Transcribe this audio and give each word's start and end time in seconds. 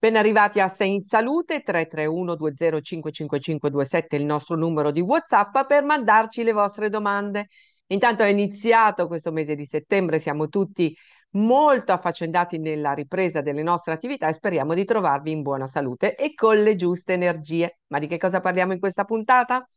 Ben 0.00 0.16
arrivati 0.16 0.60
a 0.60 0.68
Sei 0.68 0.92
in 0.94 1.00
Salute 1.00 1.60
331 1.60 2.32
20555527 2.32 4.14
il 4.16 4.24
nostro 4.24 4.56
numero 4.56 4.90
di 4.92 5.02
WhatsApp 5.02 5.66
per 5.66 5.84
mandarci 5.84 6.42
le 6.42 6.52
vostre 6.52 6.88
domande. 6.88 7.48
Intanto 7.88 8.22
è 8.22 8.28
iniziato 8.28 9.06
questo 9.06 9.30
mese 9.30 9.54
di 9.54 9.66
settembre, 9.66 10.18
siamo 10.18 10.48
tutti 10.48 10.96
molto 11.32 11.92
affaccendati 11.92 12.58
nella 12.58 12.94
ripresa 12.94 13.42
delle 13.42 13.62
nostre 13.62 13.92
attività 13.92 14.26
e 14.28 14.32
speriamo 14.32 14.72
di 14.72 14.86
trovarvi 14.86 15.32
in 15.32 15.42
buona 15.42 15.66
salute 15.66 16.14
e 16.14 16.32
con 16.32 16.62
le 16.62 16.76
giuste 16.76 17.12
energie. 17.12 17.80
Ma 17.88 17.98
di 17.98 18.06
che 18.06 18.16
cosa 18.16 18.40
parliamo 18.40 18.72
in 18.72 18.80
questa 18.80 19.04
puntata? 19.04 19.68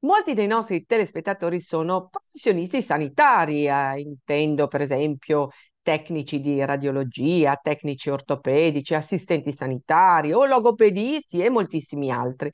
Molti 0.00 0.34
dei 0.34 0.48
nostri 0.48 0.84
telespettatori 0.84 1.60
sono 1.60 2.08
professionisti 2.08 2.82
sanitari, 2.82 3.68
eh, 3.68 4.00
intendo 4.00 4.66
per 4.66 4.80
esempio 4.80 5.50
tecnici 5.82 6.40
di 6.40 6.64
radiologia, 6.64 7.58
tecnici 7.60 8.08
ortopedici, 8.10 8.94
assistenti 8.94 9.52
sanitari 9.52 10.32
o 10.32 10.46
logopedisti 10.46 11.40
e 11.42 11.50
moltissimi 11.50 12.10
altri. 12.10 12.50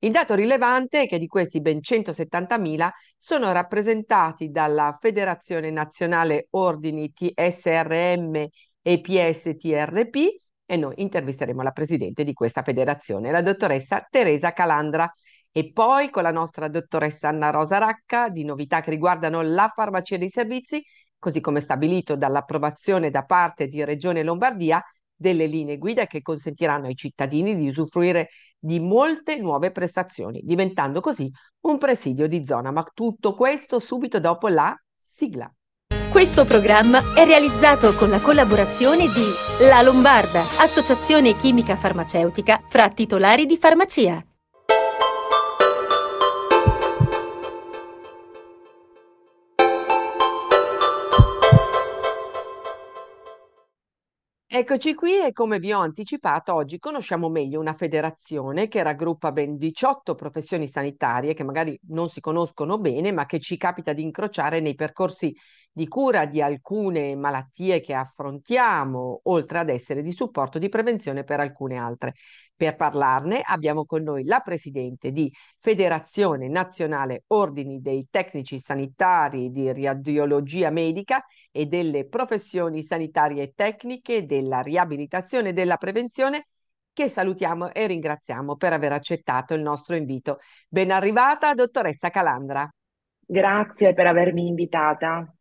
Il 0.00 0.12
dato 0.12 0.34
rilevante 0.34 1.02
è 1.02 1.08
che 1.08 1.18
di 1.18 1.26
questi 1.26 1.60
ben 1.60 1.80
170.000 1.80 2.88
sono 3.16 3.50
rappresentati 3.50 4.48
dalla 4.50 4.96
Federazione 4.98 5.70
Nazionale 5.70 6.46
Ordini 6.50 7.12
TSRM 7.12 8.46
e 8.80 9.00
PSTRP 9.00 10.16
e 10.64 10.76
noi 10.76 10.94
intervisteremo 10.98 11.62
la 11.62 11.72
presidente 11.72 12.22
di 12.22 12.32
questa 12.32 12.62
federazione, 12.62 13.32
la 13.32 13.42
dottoressa 13.42 14.06
Teresa 14.08 14.52
Calandra. 14.52 15.12
E 15.50 15.72
poi 15.72 16.10
con 16.10 16.22
la 16.22 16.30
nostra 16.30 16.68
dottoressa 16.68 17.28
Anna 17.28 17.50
Rosa 17.50 17.78
Racca 17.78 18.28
di 18.28 18.44
novità 18.44 18.80
che 18.80 18.90
riguardano 18.90 19.40
la 19.42 19.66
farmacia 19.74 20.16
dei 20.16 20.28
servizi 20.28 20.80
così 21.18 21.40
come 21.40 21.60
stabilito 21.60 22.16
dall'approvazione 22.16 23.10
da 23.10 23.24
parte 23.24 23.68
di 23.68 23.84
Regione 23.84 24.22
Lombardia 24.22 24.82
delle 25.14 25.46
linee 25.46 25.78
guida 25.78 26.06
che 26.06 26.22
consentiranno 26.22 26.86
ai 26.86 26.94
cittadini 26.94 27.56
di 27.56 27.68
usufruire 27.68 28.30
di 28.58 28.80
molte 28.80 29.36
nuove 29.36 29.72
prestazioni, 29.72 30.40
diventando 30.44 31.00
così 31.00 31.30
un 31.60 31.78
presidio 31.78 32.28
di 32.28 32.44
zona. 32.44 32.70
Ma 32.70 32.84
tutto 32.94 33.34
questo 33.34 33.78
subito 33.78 34.20
dopo 34.20 34.48
la 34.48 34.74
sigla. 34.96 35.52
Questo 36.10 36.44
programma 36.44 37.14
è 37.14 37.24
realizzato 37.24 37.94
con 37.94 38.08
la 38.08 38.20
collaborazione 38.20 39.06
di 39.06 39.66
La 39.68 39.82
Lombarda, 39.82 40.40
associazione 40.60 41.36
chimica 41.36 41.76
farmaceutica 41.76 42.60
fra 42.66 42.88
titolari 42.88 43.46
di 43.46 43.56
farmacia. 43.56 44.27
Eccoci 54.50 54.94
qui 54.94 55.20
e 55.22 55.32
come 55.32 55.58
vi 55.58 55.72
ho 55.72 55.80
anticipato, 55.80 56.54
oggi 56.54 56.78
conosciamo 56.78 57.28
meglio 57.28 57.60
una 57.60 57.74
federazione 57.74 58.66
che 58.68 58.82
raggruppa 58.82 59.30
ben 59.30 59.58
18 59.58 60.14
professioni 60.14 60.66
sanitarie 60.66 61.34
che 61.34 61.44
magari 61.44 61.78
non 61.88 62.08
si 62.08 62.20
conoscono 62.20 62.78
bene, 62.78 63.12
ma 63.12 63.26
che 63.26 63.40
ci 63.40 63.58
capita 63.58 63.92
di 63.92 64.02
incrociare 64.02 64.60
nei 64.60 64.74
percorsi 64.74 65.34
di 65.70 65.86
cura 65.86 66.24
di 66.24 66.40
alcune 66.40 67.14
malattie 67.14 67.80
che 67.82 67.92
affrontiamo, 67.92 69.20
oltre 69.24 69.58
ad 69.58 69.68
essere 69.68 70.00
di 70.00 70.12
supporto 70.12 70.58
di 70.58 70.70
prevenzione 70.70 71.24
per 71.24 71.40
alcune 71.40 71.76
altre. 71.76 72.14
Per 72.58 72.74
parlarne 72.74 73.40
abbiamo 73.44 73.84
con 73.84 74.02
noi 74.02 74.24
la 74.24 74.40
presidente 74.40 75.12
di 75.12 75.32
Federazione 75.58 76.48
Nazionale 76.48 77.22
Ordini 77.28 77.80
dei 77.80 78.08
Tecnici 78.10 78.58
Sanitari 78.58 79.52
di 79.52 79.72
Radiologia 79.72 80.68
Medica 80.68 81.24
e 81.52 81.66
delle 81.66 82.08
professioni 82.08 82.82
sanitarie 82.82 83.52
tecniche 83.54 84.26
della 84.26 84.60
riabilitazione 84.60 85.50
e 85.50 85.52
della 85.52 85.76
prevenzione 85.76 86.48
che 86.92 87.08
salutiamo 87.08 87.72
e 87.72 87.86
ringraziamo 87.86 88.56
per 88.56 88.72
aver 88.72 88.90
accettato 88.90 89.54
il 89.54 89.62
nostro 89.62 89.94
invito. 89.94 90.40
Ben 90.68 90.90
arrivata, 90.90 91.54
dottoressa 91.54 92.10
Calandra. 92.10 92.68
Grazie 93.24 93.94
per 93.94 94.08
avermi 94.08 94.48
invitata. 94.48 95.32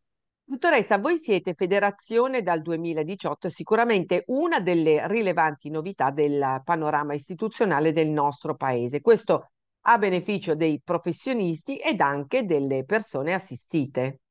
Dottoressa, 0.49 0.97
voi 0.97 1.17
siete 1.17 1.53
federazione 1.55 2.41
dal 2.41 2.61
2018, 2.61 3.49
sicuramente 3.49 4.23
una 4.27 4.61
delle 4.61 5.05
rilevanti 5.05 5.69
novità 5.69 6.09
del 6.09 6.61
panorama 6.63 7.13
istituzionale 7.13 7.91
del 7.91 8.07
nostro 8.07 8.55
paese. 8.55 9.01
Questo 9.01 9.51
a 9.87 9.97
beneficio 9.97 10.55
dei 10.55 10.79
professionisti 10.81 11.75
ed 11.75 11.99
anche 11.99 12.45
delle 12.45 12.85
persone 12.85 13.33
assistite. 13.33 14.21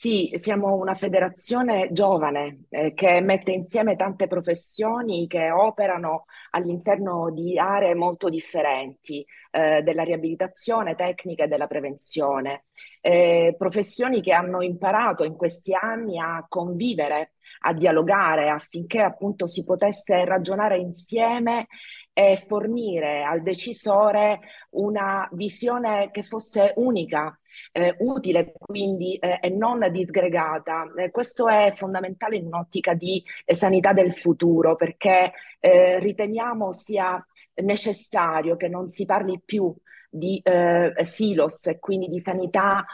Sì, 0.00 0.32
siamo 0.36 0.76
una 0.76 0.94
federazione 0.94 1.90
giovane 1.92 2.64
eh, 2.70 2.94
che 2.94 3.20
mette 3.20 3.52
insieme 3.52 3.96
tante 3.96 4.28
professioni 4.28 5.26
che 5.26 5.50
operano 5.50 6.24
all'interno 6.52 7.30
di 7.30 7.58
aree 7.58 7.94
molto 7.94 8.30
differenti 8.30 9.22
eh, 9.50 9.82
della 9.82 10.02
riabilitazione 10.02 10.94
tecnica 10.94 11.44
e 11.44 11.48
della 11.48 11.66
prevenzione. 11.66 12.64
Eh, 13.02 13.54
professioni 13.58 14.22
che 14.22 14.32
hanno 14.32 14.62
imparato 14.62 15.24
in 15.24 15.36
questi 15.36 15.74
anni 15.78 16.18
a 16.18 16.46
convivere, 16.48 17.32
a 17.64 17.74
dialogare 17.74 18.48
affinché 18.48 19.02
appunto 19.02 19.46
si 19.46 19.62
potesse 19.64 20.24
ragionare 20.24 20.78
insieme 20.78 21.66
e 22.12 22.36
fornire 22.36 23.22
al 23.22 23.42
decisore 23.42 24.40
una 24.70 25.28
visione 25.32 26.10
che 26.10 26.22
fosse 26.22 26.72
unica 26.76 27.38
eh, 27.72 27.94
utile 28.00 28.52
quindi 28.58 29.16
eh, 29.16 29.38
e 29.40 29.48
non 29.50 29.86
disgregata. 29.90 30.92
Eh, 30.96 31.10
questo 31.10 31.48
è 31.48 31.72
fondamentale 31.76 32.36
in 32.36 32.46
un'ottica 32.46 32.94
di 32.94 33.22
eh, 33.44 33.54
sanità 33.54 33.92
del 33.92 34.12
futuro 34.12 34.76
perché 34.76 35.32
eh, 35.58 35.98
riteniamo 35.98 36.72
sia 36.72 37.24
necessario 37.62 38.56
che 38.56 38.68
non 38.68 38.90
si 38.90 39.04
parli 39.04 39.40
più 39.44 39.74
di 40.08 40.40
eh, 40.42 40.92
silos 41.02 41.66
e 41.66 41.78
quindi 41.78 42.08
di 42.08 42.18
sanità 42.18 42.84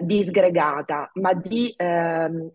disgregata, 0.00 1.10
ma 1.14 1.32
di 1.32 1.72
ehm, 1.76 2.50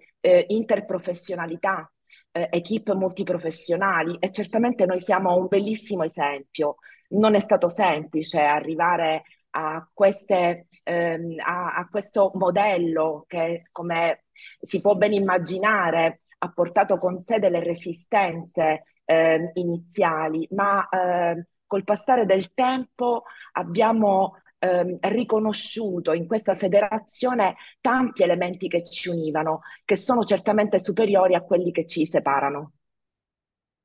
interprofessionalità 2.31 2.47
equip 2.51 2.93
multiprofessionali 2.93 4.17
e 4.19 4.31
certamente 4.31 4.85
noi 4.85 4.99
siamo 4.99 5.35
un 5.35 5.47
bellissimo 5.47 6.03
esempio. 6.03 6.75
Non 7.09 7.35
è 7.35 7.39
stato 7.39 7.69
semplice 7.69 8.41
arrivare 8.41 9.23
a, 9.51 9.87
queste, 9.91 10.67
ehm, 10.83 11.35
a, 11.39 11.75
a 11.75 11.87
questo 11.89 12.31
modello 12.35 13.25
che, 13.27 13.67
come 13.71 14.25
si 14.61 14.79
può 14.81 14.95
ben 14.95 15.13
immaginare, 15.13 16.21
ha 16.39 16.51
portato 16.51 16.97
con 16.97 17.21
sé 17.21 17.39
delle 17.39 17.63
resistenze 17.63 18.83
eh, 19.05 19.51
iniziali, 19.55 20.47
ma 20.51 20.87
eh, 20.87 21.47
col 21.65 21.83
passare 21.83 22.25
del 22.25 22.53
tempo 22.53 23.23
abbiamo 23.53 24.37
eh, 24.59 24.97
riconosciuto 25.01 26.13
in 26.13 26.27
questa 26.27 26.55
federazione 26.55 27.55
tanti 27.81 28.23
elementi 28.23 28.67
che 28.67 28.83
ci 28.83 29.09
univano, 29.09 29.61
che 29.85 29.95
sono 29.95 30.23
certamente 30.23 30.79
superiori 30.79 31.33
a 31.33 31.41
quelli 31.41 31.71
che 31.71 31.87
ci 31.87 32.05
separano. 32.05 32.73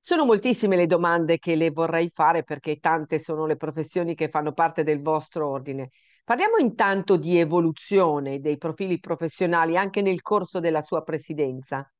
Sono 0.00 0.26
moltissime 0.26 0.76
le 0.76 0.86
domande 0.86 1.38
che 1.38 1.54
le 1.54 1.70
vorrei 1.70 2.10
fare 2.10 2.42
perché 2.42 2.78
tante 2.78 3.18
sono 3.18 3.46
le 3.46 3.56
professioni 3.56 4.14
che 4.14 4.28
fanno 4.28 4.52
parte 4.52 4.82
del 4.82 5.00
vostro 5.00 5.48
ordine. 5.48 5.90
Parliamo 6.24 6.56
intanto 6.58 7.16
di 7.16 7.38
evoluzione 7.38 8.40
dei 8.40 8.58
profili 8.58 8.98
professionali 8.98 9.78
anche 9.78 10.02
nel 10.02 10.20
corso 10.20 10.60
della 10.60 10.82
sua 10.82 11.02
presidenza. 11.02 11.90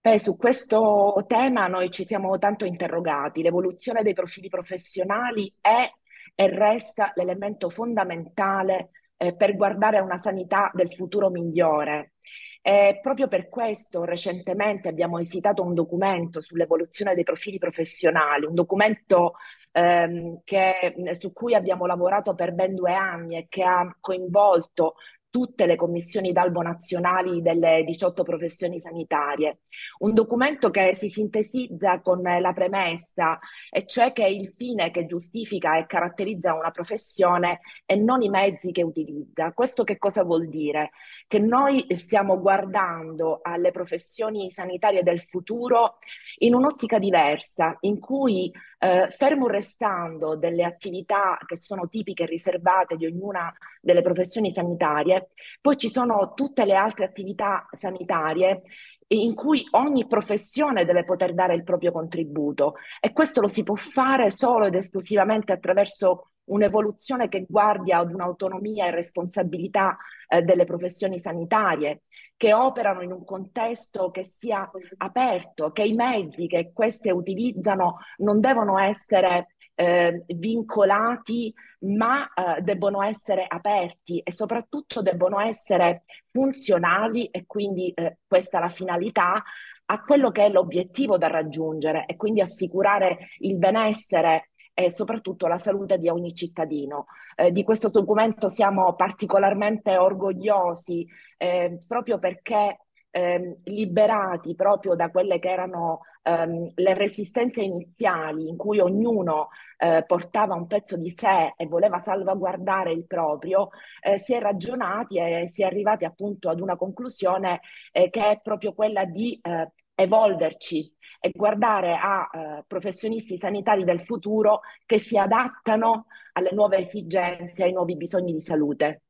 Beh, 0.00 0.18
su 0.18 0.36
questo 0.36 1.24
tema 1.26 1.66
noi 1.66 1.90
ci 1.90 2.04
siamo 2.04 2.38
tanto 2.38 2.64
interrogati. 2.64 3.42
L'evoluzione 3.42 4.02
dei 4.02 4.12
profili 4.12 4.48
professionali 4.48 5.52
è 5.60 5.90
e 6.36 6.48
resta 6.48 7.10
l'elemento 7.16 7.70
fondamentale 7.70 8.90
eh, 9.16 9.34
per 9.34 9.56
guardare 9.56 9.96
a 9.96 10.02
una 10.02 10.18
sanità 10.18 10.70
del 10.72 10.92
futuro 10.92 11.30
migliore. 11.30 12.12
E 12.60 12.98
proprio 13.00 13.28
per 13.28 13.48
questo 13.48 14.04
recentemente 14.04 14.88
abbiamo 14.88 15.18
esitato 15.20 15.62
un 15.62 15.72
documento 15.72 16.40
sull'evoluzione 16.40 17.14
dei 17.14 17.22
profili 17.22 17.58
professionali, 17.58 18.44
un 18.44 18.54
documento 18.54 19.34
ehm, 19.70 20.40
che, 20.42 20.94
su 21.12 21.32
cui 21.32 21.54
abbiamo 21.54 21.86
lavorato 21.86 22.34
per 22.34 22.52
ben 22.52 22.74
due 22.74 22.92
anni 22.92 23.36
e 23.36 23.46
che 23.48 23.62
ha 23.62 23.96
coinvolto 24.00 24.96
tutte 25.36 25.66
le 25.66 25.76
commissioni 25.76 26.32
d'albo 26.32 26.62
nazionali 26.62 27.42
delle 27.42 27.84
18 27.84 28.22
professioni 28.22 28.80
sanitarie. 28.80 29.58
Un 29.98 30.14
documento 30.14 30.70
che 30.70 30.94
si 30.94 31.10
sintetizza 31.10 32.00
con 32.00 32.22
la 32.22 32.54
premessa, 32.54 33.38
e 33.68 33.84
cioè 33.84 34.14
che 34.14 34.26
il 34.26 34.54
fine 34.56 34.90
che 34.90 35.04
giustifica 35.04 35.76
e 35.76 35.84
caratterizza 35.84 36.54
una 36.54 36.70
professione 36.70 37.60
e 37.84 37.96
non 37.96 38.22
i 38.22 38.30
mezzi 38.30 38.72
che 38.72 38.82
utilizza. 38.82 39.52
Questo 39.52 39.84
che 39.84 39.98
cosa 39.98 40.24
vuol 40.24 40.48
dire? 40.48 40.92
Che 41.28 41.38
noi 41.40 41.86
stiamo 41.90 42.40
guardando 42.40 43.40
alle 43.42 43.72
professioni 43.72 44.50
sanitarie 44.50 45.02
del 45.02 45.20
futuro 45.22 45.98
in 46.38 46.54
un'ottica 46.54 46.98
diversa, 47.00 47.76
in 47.80 47.98
cui 47.98 48.52
eh, 48.78 49.08
fermo 49.10 49.48
restando 49.48 50.36
delle 50.36 50.62
attività 50.62 51.36
che 51.44 51.56
sono 51.56 51.88
tipiche 51.88 52.24
e 52.24 52.26
riservate 52.26 52.96
di 52.96 53.06
ognuna 53.06 53.52
delle 53.80 54.02
professioni 54.02 54.50
sanitarie, 54.50 55.30
poi 55.60 55.76
ci 55.76 55.88
sono 55.88 56.32
tutte 56.34 56.64
le 56.64 56.74
altre 56.74 57.04
attività 57.04 57.66
sanitarie 57.72 58.60
in 59.08 59.34
cui 59.34 59.64
ogni 59.72 60.06
professione 60.06 60.84
deve 60.84 61.04
poter 61.04 61.34
dare 61.34 61.54
il 61.54 61.62
proprio 61.62 61.92
contributo. 61.92 62.74
E 63.00 63.12
questo 63.12 63.40
lo 63.40 63.48
si 63.48 63.62
può 63.62 63.76
fare 63.76 64.30
solo 64.30 64.66
ed 64.66 64.74
esclusivamente 64.74 65.52
attraverso 65.52 66.30
un'evoluzione 66.46 67.28
che 67.28 67.44
guardi 67.48 67.92
ad 67.92 68.12
un'autonomia 68.12 68.86
e 68.86 68.90
responsabilità 68.90 69.96
eh, 70.28 70.42
delle 70.42 70.64
professioni 70.64 71.18
sanitarie, 71.18 72.02
che 72.36 72.52
operano 72.52 73.02
in 73.02 73.12
un 73.12 73.24
contesto 73.24 74.10
che 74.10 74.22
sia 74.22 74.70
aperto, 74.98 75.72
che 75.72 75.84
i 75.84 75.94
mezzi 75.94 76.46
che 76.46 76.70
queste 76.72 77.10
utilizzano 77.10 77.98
non 78.18 78.40
devono 78.40 78.78
essere 78.78 79.55
eh, 79.76 80.24
vincolati, 80.26 81.54
ma 81.80 82.26
eh, 82.32 82.62
debbono 82.62 83.02
essere 83.02 83.44
aperti 83.46 84.18
e 84.20 84.32
soprattutto 84.32 85.02
debbono 85.02 85.38
essere 85.38 86.04
funzionali 86.30 87.26
e 87.26 87.44
quindi 87.46 87.90
eh, 87.90 88.18
questa 88.26 88.58
è 88.58 88.60
la 88.60 88.68
finalità 88.68 89.42
a 89.88 90.00
quello 90.02 90.30
che 90.32 90.46
è 90.46 90.48
l'obiettivo 90.48 91.16
da 91.18 91.28
raggiungere 91.28 92.06
e 92.06 92.16
quindi 92.16 92.40
assicurare 92.40 93.28
il 93.38 93.56
benessere 93.56 94.50
e 94.74 94.90
soprattutto 94.90 95.46
la 95.46 95.58
salute 95.58 95.98
di 95.98 96.08
ogni 96.08 96.34
cittadino. 96.34 97.06
Eh, 97.34 97.52
di 97.52 97.62
questo 97.62 97.90
documento 97.90 98.48
siamo 98.48 98.94
particolarmente 98.94 99.96
orgogliosi 99.96 101.06
eh, 101.36 101.82
proprio 101.86 102.18
perché 102.18 102.85
eh, 103.16 103.56
liberati 103.64 104.54
proprio 104.54 104.94
da 104.94 105.10
quelle 105.10 105.38
che 105.38 105.48
erano 105.48 106.00
ehm, 106.22 106.66
le 106.74 106.94
resistenze 106.94 107.62
iniziali 107.62 108.46
in 108.46 108.58
cui 108.58 108.78
ognuno 108.78 109.48
eh, 109.78 110.04
portava 110.06 110.54
un 110.54 110.66
pezzo 110.66 110.98
di 110.98 111.08
sé 111.08 111.54
e 111.56 111.66
voleva 111.66 111.98
salvaguardare 111.98 112.92
il 112.92 113.06
proprio, 113.06 113.70
eh, 114.02 114.18
si 114.18 114.34
è 114.34 114.40
ragionati 114.40 115.16
e 115.18 115.48
si 115.48 115.62
è 115.62 115.64
arrivati 115.64 116.04
appunto 116.04 116.50
ad 116.50 116.60
una 116.60 116.76
conclusione 116.76 117.60
eh, 117.90 118.10
che 118.10 118.32
è 118.32 118.40
proprio 118.42 118.74
quella 118.74 119.06
di 119.06 119.38
eh, 119.42 119.72
evolverci 119.94 120.94
e 121.18 121.30
guardare 121.34 121.94
a 121.94 122.28
eh, 122.30 122.64
professionisti 122.66 123.38
sanitari 123.38 123.84
del 123.84 124.02
futuro 124.02 124.60
che 124.84 124.98
si 124.98 125.16
adattano 125.16 126.08
alle 126.34 126.50
nuove 126.52 126.76
esigenze, 126.80 127.62
ai 127.64 127.72
nuovi 127.72 127.96
bisogni 127.96 128.32
di 128.32 128.40
salute. 128.40 129.05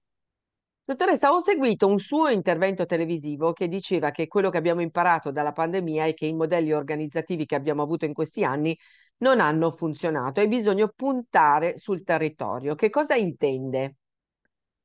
Dottoressa, 0.89 1.33
ho 1.33 1.41
seguito 1.41 1.89
un 1.89 1.99
suo 1.99 2.29
intervento 2.29 2.87
televisivo 2.87 3.53
che 3.53 3.67
diceva 3.67 4.13
che 4.13 4.29
quello 4.29 4.51
che 4.51 4.59
abbiamo 4.59 4.83
imparato 4.83 5.33
dalla 5.33 5.51
pandemia 5.51 6.05
è 6.05 6.15
che 6.15 6.27
i 6.27 6.33
modelli 6.33 6.73
organizzativi 6.73 7.45
che 7.45 7.57
abbiamo 7.57 7.83
avuto 7.83 8.05
in 8.05 8.13
questi 8.15 8.45
anni 8.45 8.79
non 9.17 9.41
hanno 9.41 9.73
funzionato 9.73 10.41
e 10.41 10.47
bisogna 10.47 10.87
puntare 10.87 11.77
sul 11.77 12.05
territorio. 12.05 12.77
Che 12.77 12.89
cosa 12.89 13.17
intende? 13.17 13.97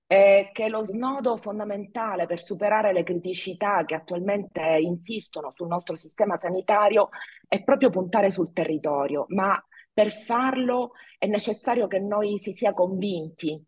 è 0.07 0.49
che 0.51 0.67
lo 0.67 0.83
snodo 0.83 1.37
fondamentale 1.37 2.25
per 2.25 2.41
superare 2.41 2.91
le 2.91 3.03
criticità 3.03 3.85
che 3.85 3.95
attualmente 3.95 4.59
insistono 4.81 5.51
sul 5.53 5.67
nostro 5.67 5.95
sistema 5.95 6.37
sanitario 6.37 7.09
è 7.47 7.63
proprio 7.63 7.91
puntare 7.91 8.29
sul 8.29 8.51
territorio, 8.51 9.23
ma 9.29 9.57
per 9.93 10.11
farlo 10.11 10.91
è 11.17 11.27
necessario 11.27 11.87
che 11.87 11.99
noi 11.99 12.37
si 12.39 12.51
sia 12.51 12.73
convinti, 12.73 13.63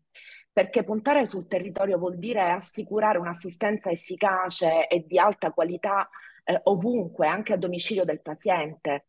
perché 0.54 0.84
puntare 0.84 1.26
sul 1.26 1.48
territorio 1.48 1.98
vuol 1.98 2.16
dire 2.16 2.40
assicurare 2.52 3.18
un'assistenza 3.18 3.90
efficace 3.90 4.86
e 4.86 5.04
di 5.04 5.18
alta 5.18 5.50
qualità 5.50 6.08
eh, 6.44 6.60
ovunque, 6.64 7.26
anche 7.26 7.52
a 7.52 7.56
domicilio 7.56 8.04
del 8.04 8.22
paziente. 8.22 9.06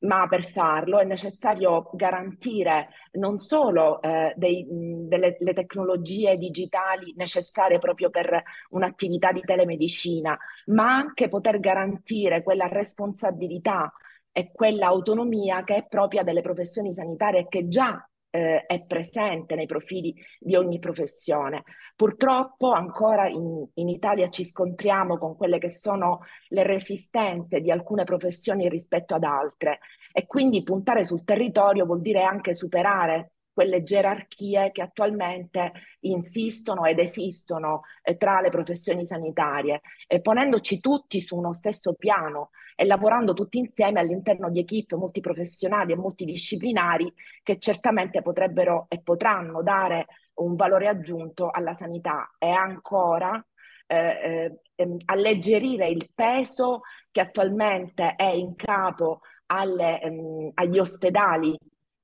Ma 0.00 0.26
per 0.26 0.44
farlo 0.44 0.98
è 0.98 1.04
necessario 1.04 1.88
garantire 1.92 2.88
non 3.12 3.38
solo 3.38 4.02
eh, 4.02 4.32
dei, 4.36 4.66
delle 4.68 5.36
tecnologie 5.54 6.36
digitali 6.36 7.14
necessarie 7.16 7.78
proprio 7.78 8.10
per 8.10 8.42
un'attività 8.70 9.30
di 9.30 9.40
telemedicina, 9.40 10.36
ma 10.66 10.96
anche 10.96 11.28
poter 11.28 11.60
garantire 11.60 12.42
quella 12.42 12.66
responsabilità 12.66 13.92
e 14.32 14.50
quella 14.52 14.86
autonomia 14.86 15.62
che 15.64 15.76
è 15.76 15.86
propria 15.88 16.22
delle 16.24 16.42
professioni 16.42 16.92
sanitarie 16.92 17.46
che 17.48 17.68
già 17.68 18.07
eh, 18.30 18.64
è 18.66 18.82
presente 18.84 19.54
nei 19.54 19.66
profili 19.66 20.14
di 20.38 20.56
ogni 20.56 20.78
professione. 20.78 21.64
Purtroppo 21.96 22.72
ancora 22.72 23.28
in, 23.28 23.66
in, 23.74 23.88
Italia 23.88 24.28
ci 24.28 24.44
scontriamo 24.44 25.18
con 25.18 25.36
quelle 25.36 25.58
che 25.58 25.70
sono 25.70 26.20
le 26.48 26.62
resistenze 26.62 27.60
di 27.60 27.70
alcune 27.70 28.04
professioni 28.04 28.68
rispetto 28.68 29.14
ad 29.14 29.24
altre 29.24 29.80
e 30.12 30.26
quindi 30.26 30.62
puntare 30.62 31.04
sul 31.04 31.24
territorio 31.24 31.86
vuol 31.86 32.00
dire 32.00 32.22
anche 32.22 32.54
superare 32.54 33.32
quelle 33.58 33.82
gerarchie 33.82 34.70
che 34.70 34.82
attualmente 34.82 35.72
insistono 36.02 36.84
ed 36.84 37.00
esistono 37.00 37.82
eh, 38.04 38.16
tra 38.16 38.40
le 38.40 38.50
professioni 38.50 39.04
sanitarie, 39.04 39.80
e 40.06 40.20
ponendoci 40.20 40.78
tutti 40.78 41.18
su 41.18 41.36
uno 41.36 41.52
stesso 41.52 41.94
piano 41.94 42.50
e 42.76 42.84
lavorando 42.84 43.32
tutti 43.32 43.58
insieme 43.58 43.98
all'interno 43.98 44.48
di 44.48 44.60
equip 44.60 44.94
multiprofessionali 44.94 45.90
e 45.90 45.96
multidisciplinari 45.96 47.12
che 47.42 47.58
certamente 47.58 48.22
potrebbero 48.22 48.86
e 48.88 49.00
potranno 49.00 49.60
dare 49.64 50.06
un 50.34 50.54
valore 50.54 50.86
aggiunto 50.86 51.50
alla 51.50 51.74
sanità. 51.74 52.36
E 52.38 52.50
ancora 52.50 53.44
eh, 53.88 54.60
eh, 54.76 54.96
alleggerire 55.06 55.88
il 55.88 56.08
peso 56.14 56.82
che 57.10 57.22
attualmente 57.22 58.14
è 58.14 58.30
in 58.30 58.54
capo 58.54 59.22
alle, 59.46 60.00
ehm, 60.00 60.50
agli 60.54 60.78
ospedali 60.78 61.58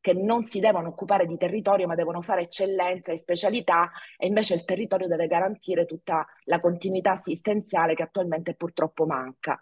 che 0.04 0.12
non 0.12 0.42
si 0.42 0.60
devono 0.60 0.88
occupare 0.88 1.24
di 1.24 1.38
territorio 1.38 1.86
ma 1.86 1.94
devono 1.94 2.20
fare 2.20 2.42
eccellenza 2.42 3.10
e 3.10 3.16
specialità 3.16 3.90
e 4.18 4.26
invece 4.26 4.52
il 4.52 4.66
territorio 4.66 5.08
deve 5.08 5.26
garantire 5.26 5.86
tutta 5.86 6.26
la 6.42 6.60
continuità 6.60 7.12
assistenziale 7.12 7.94
che 7.94 8.02
attualmente 8.02 8.54
purtroppo 8.54 9.06
manca. 9.06 9.58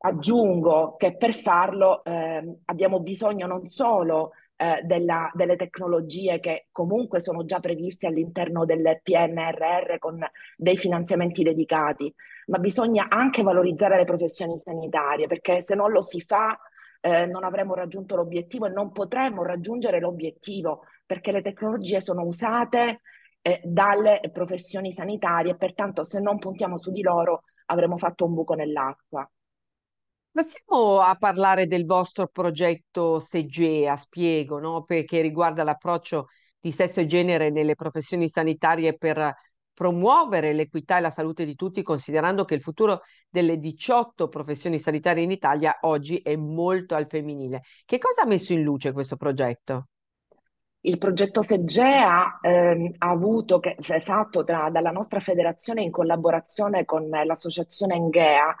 Aggiungo 0.00 0.96
che 0.96 1.16
per 1.16 1.34
farlo 1.34 2.04
eh, 2.04 2.58
abbiamo 2.66 3.00
bisogno 3.00 3.46
non 3.46 3.66
solo 3.68 4.32
eh, 4.56 4.82
della, 4.82 5.30
delle 5.32 5.56
tecnologie 5.56 6.40
che 6.40 6.66
comunque 6.70 7.20
sono 7.20 7.46
già 7.46 7.58
previste 7.58 8.06
all'interno 8.06 8.66
del 8.66 9.00
PNRR 9.02 9.96
con 9.98 10.22
dei 10.58 10.76
finanziamenti 10.76 11.42
dedicati, 11.42 12.14
ma 12.48 12.58
bisogna 12.58 13.06
anche 13.08 13.42
valorizzare 13.42 13.96
le 13.96 14.04
professioni 14.04 14.58
sanitarie 14.58 15.26
perché 15.26 15.62
se 15.62 15.74
non 15.74 15.90
lo 15.90 16.02
si 16.02 16.20
fa 16.20 16.54
eh, 17.04 17.26
non 17.26 17.44
avremo 17.44 17.74
raggiunto 17.74 18.16
l'obiettivo 18.16 18.64
e 18.64 18.70
non 18.70 18.90
potremo 18.90 19.42
raggiungere 19.42 20.00
l'obiettivo 20.00 20.84
perché 21.04 21.32
le 21.32 21.42
tecnologie 21.42 22.00
sono 22.00 22.22
usate 22.22 23.02
eh, 23.42 23.60
dalle 23.62 24.20
professioni 24.32 24.90
sanitarie 24.90 25.54
pertanto 25.54 26.04
se 26.04 26.18
non 26.18 26.38
puntiamo 26.38 26.78
su 26.78 26.90
di 26.90 27.02
loro 27.02 27.42
avremo 27.66 27.98
fatto 27.98 28.24
un 28.24 28.32
buco 28.32 28.54
nell'acqua. 28.54 29.30
Passiamo 30.30 31.00
a 31.00 31.14
parlare 31.16 31.66
del 31.66 31.84
vostro 31.84 32.26
progetto 32.26 33.20
Segea, 33.20 33.96
spiego, 33.96 34.58
no? 34.58 34.84
Perché 34.84 35.20
riguarda 35.20 35.62
l'approccio 35.62 36.28
di 36.58 36.72
sesso 36.72 37.00
e 37.00 37.06
genere 37.06 37.50
nelle 37.50 37.74
professioni 37.74 38.30
sanitarie 38.30 38.96
per 38.96 39.30
promuovere 39.74 40.52
l'equità 40.52 40.98
e 40.98 41.00
la 41.00 41.10
salute 41.10 41.44
di 41.44 41.56
tutti, 41.56 41.82
considerando 41.82 42.44
che 42.44 42.54
il 42.54 42.62
futuro 42.62 43.02
delle 43.28 43.58
18 43.58 44.28
professioni 44.28 44.78
sanitarie 44.78 45.24
in 45.24 45.32
Italia 45.32 45.78
oggi 45.82 46.18
è 46.18 46.36
molto 46.36 46.94
al 46.94 47.06
femminile. 47.08 47.62
Che 47.84 47.98
cosa 47.98 48.22
ha 48.22 48.26
messo 48.26 48.52
in 48.52 48.62
luce 48.62 48.92
questo 48.92 49.16
progetto? 49.16 49.88
Il 50.86 50.98
progetto 50.98 51.42
Segea 51.42 52.38
ehm, 52.42 52.92
ha 52.98 53.08
avuto, 53.08 53.58
che 53.58 53.74
è 53.74 54.00
fatto 54.00 54.44
tra, 54.44 54.68
dalla 54.68 54.90
nostra 54.90 55.18
federazione 55.18 55.82
in 55.82 55.90
collaborazione 55.90 56.84
con 56.84 57.08
l'associazione 57.08 57.94
Engea, 57.94 58.54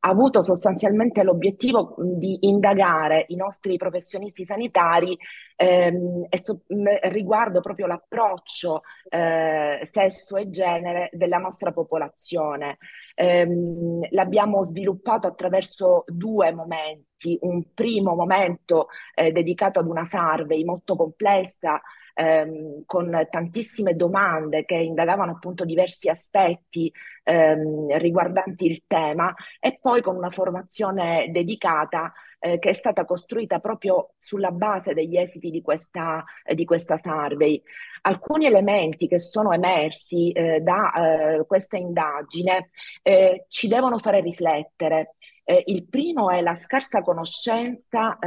ha 0.00 0.08
avuto 0.08 0.42
sostanzialmente 0.42 1.22
l'obiettivo 1.22 1.94
di 1.98 2.38
indagare 2.42 3.26
i 3.28 3.36
nostri 3.36 3.76
professionisti 3.76 4.44
sanitari 4.46 5.16
ehm, 5.56 6.26
so, 6.42 6.62
riguardo 7.10 7.60
proprio 7.60 7.86
l'approccio 7.86 8.82
eh, 9.08 9.80
sesso 9.90 10.36
e 10.36 10.48
genere 10.48 11.10
della 11.12 11.38
nostra 11.38 11.72
popolazione. 11.72 12.78
Ehm, 13.14 14.00
l'abbiamo 14.10 14.62
sviluppato 14.62 15.26
attraverso 15.26 16.04
due 16.06 16.52
momenti. 16.52 17.36
Un 17.42 17.74
primo 17.74 18.14
momento 18.14 18.86
eh, 19.14 19.30
dedicato 19.30 19.80
ad 19.80 19.86
una 19.86 20.04
survey 20.04 20.64
molto 20.64 20.96
complessa 20.96 21.78
ehm, 22.20 22.82
con 22.84 23.26
tantissime 23.30 23.94
domande 23.96 24.64
che 24.66 24.74
indagavano 24.74 25.32
appunto 25.32 25.64
diversi 25.64 26.10
aspetti 26.10 26.92
ehm, 27.24 27.96
riguardanti 27.96 28.66
il 28.66 28.82
tema 28.86 29.34
e 29.58 29.78
poi 29.80 30.02
con 30.02 30.16
una 30.16 30.30
formazione 30.30 31.30
dedicata 31.30 32.12
eh, 32.38 32.58
che 32.58 32.70
è 32.70 32.72
stata 32.74 33.04
costruita 33.06 33.58
proprio 33.58 34.14
sulla 34.18 34.50
base 34.50 34.92
degli 34.92 35.16
esiti 35.16 35.50
di 35.50 35.62
questa, 35.62 36.24
eh, 36.44 36.54
di 36.54 36.64
questa 36.64 36.98
survey. 37.02 37.62
Alcuni 38.02 38.46
elementi 38.46 39.08
che 39.08 39.18
sono 39.18 39.52
emersi 39.52 40.30
eh, 40.32 40.60
da 40.60 40.92
eh, 41.36 41.46
questa 41.46 41.76
indagine 41.76 42.70
eh, 43.02 43.46
ci 43.48 43.66
devono 43.68 43.98
fare 43.98 44.20
riflettere 44.20 45.14
Eh, 45.50 45.64
il 45.66 45.82
primo 45.88 46.30
è 46.30 46.40
la 46.42 46.54
scarsa 46.54 47.02
conoscenza 47.02 48.18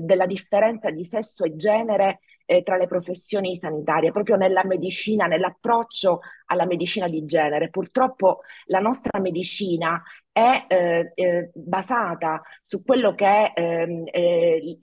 della 0.00 0.26
differenza 0.26 0.90
di 0.90 1.04
sesso 1.04 1.44
e 1.44 1.56
genere 1.56 2.20
eh, 2.46 2.62
tra 2.62 2.76
le 2.76 2.86
professioni 2.86 3.56
sanitarie, 3.56 4.10
proprio 4.10 4.36
nella 4.36 4.64
medicina, 4.64 5.26
nell'approccio 5.26 6.20
alla 6.46 6.66
medicina 6.66 7.08
di 7.08 7.24
genere. 7.24 7.70
Purtroppo 7.70 8.40
la 8.66 8.80
nostra 8.80 9.18
medicina 9.20 10.02
è 10.32 10.64
eh, 10.66 11.12
eh, 11.14 11.50
basata 11.54 12.42
su 12.64 12.82
quello 12.82 13.14
che 13.14 13.26
è 13.26 13.52
ehm, 13.54 14.04
eh, 14.10 14.78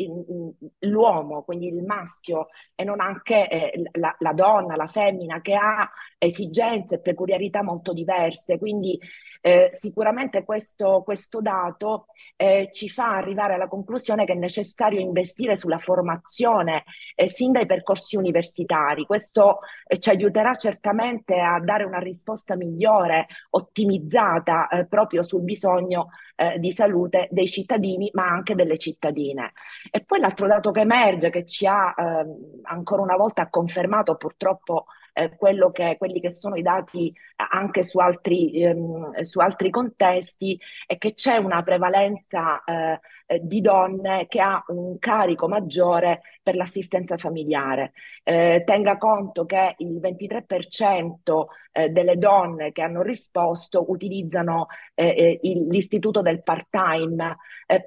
l'uomo, 0.80 1.44
quindi 1.44 1.68
il 1.68 1.84
maschio, 1.84 2.48
e 2.76 2.84
non 2.84 3.00
anche 3.02 3.48
eh, 3.50 3.82
la, 3.94 4.16
la, 4.20 4.34
donna, 4.34 4.76
la 4.76 4.88
femmina, 4.88 5.42
che 5.42 5.56
ha 5.56 5.90
esigenze 6.20 6.96
e 6.96 7.02
peculiarità 7.02 7.64
molto 7.64 7.94
diverse. 7.94 8.60
Quindi 8.60 9.00
eh, 9.42 9.70
sicuramente 9.74 10.44
questo, 10.44 11.02
questo 11.04 11.42
dato 11.42 12.08
eh, 12.36 12.70
ci 12.72 12.90
fa 12.90 13.16
arrivare 13.16 13.54
alla 13.54 13.68
conclusione 13.68 14.26
che 14.26 14.34
è 14.34 14.36
necessario 14.36 15.00
investire 15.00 15.56
sulla 15.56 15.80
formazione 15.80 16.84
sin 17.26 17.52
dai 17.52 17.66
percorsi 17.66 18.16
universitari. 18.16 19.06
Questo 19.06 19.60
ci 19.98 20.10
aiuterà 20.10 20.56
certamente 20.56 21.40
a 21.40 21.60
dare 21.60 21.84
una 21.84 22.00
risposta 22.00 22.56
migliore, 22.56 23.28
ottimizzata 23.52 24.68
proprio 24.88 25.24
sul 25.24 25.42
bisogno 25.42 26.10
eh, 26.40 26.58
di 26.58 26.72
salute 26.72 27.28
dei 27.32 27.48
cittadini, 27.48 28.10
ma 28.14 28.28
anche 28.28 28.56
delle 28.56 28.78
cittadine. 28.78 29.52
E 29.92 30.04
poi 30.06 30.20
l'altro 30.20 30.48
dato 30.48 30.72
che 30.72 30.82
emerge, 30.82 31.30
che 31.30 31.46
ci 31.46 31.66
ha 31.68 31.94
eh, 31.96 32.26
ancora 32.64 33.02
una 33.02 33.18
volta 33.18 33.50
confermato 33.50 34.16
purtroppo 34.16 34.86
eh, 35.20 35.36
quello 35.36 35.72
che, 35.72 35.96
quelli 35.98 36.22
che 36.22 36.32
sono 36.32 36.56
i 36.56 36.62
dati 36.62 37.14
anche 37.52 37.84
su 37.84 38.00
altri, 38.00 38.52
ehm, 38.62 39.22
su 39.22 39.40
altri 39.40 39.70
contesti, 39.70 40.60
è 40.86 40.98
che 40.98 41.14
c'è 41.14 41.38
una 41.38 41.62
prevalenza 41.64 42.64
eh, 42.64 43.00
eh, 43.26 43.40
di 43.44 43.62
donne 43.62 44.28
che 44.28 44.40
ha 44.40 44.64
un 44.68 44.98
carico 44.98 45.48
maggiore 45.48 46.22
per 46.42 46.56
l'assistenza 46.56 47.18
familiare. 47.18 47.92
Eh, 48.24 48.64
tenga 48.66 48.98
conto 48.98 49.46
che 49.46 49.76
il 49.80 50.00
23% 50.00 51.46
eh, 51.72 51.90
delle 51.90 52.18
donne 52.18 52.72
che 52.72 52.82
hanno 52.82 53.02
risposto 53.02 53.92
utilizzano 53.92 54.68
eh, 54.96 55.08
eh, 55.08 55.40
il, 55.44 55.68
l'istituto 55.68 56.22
del 56.22 56.44
part-time 56.44 57.38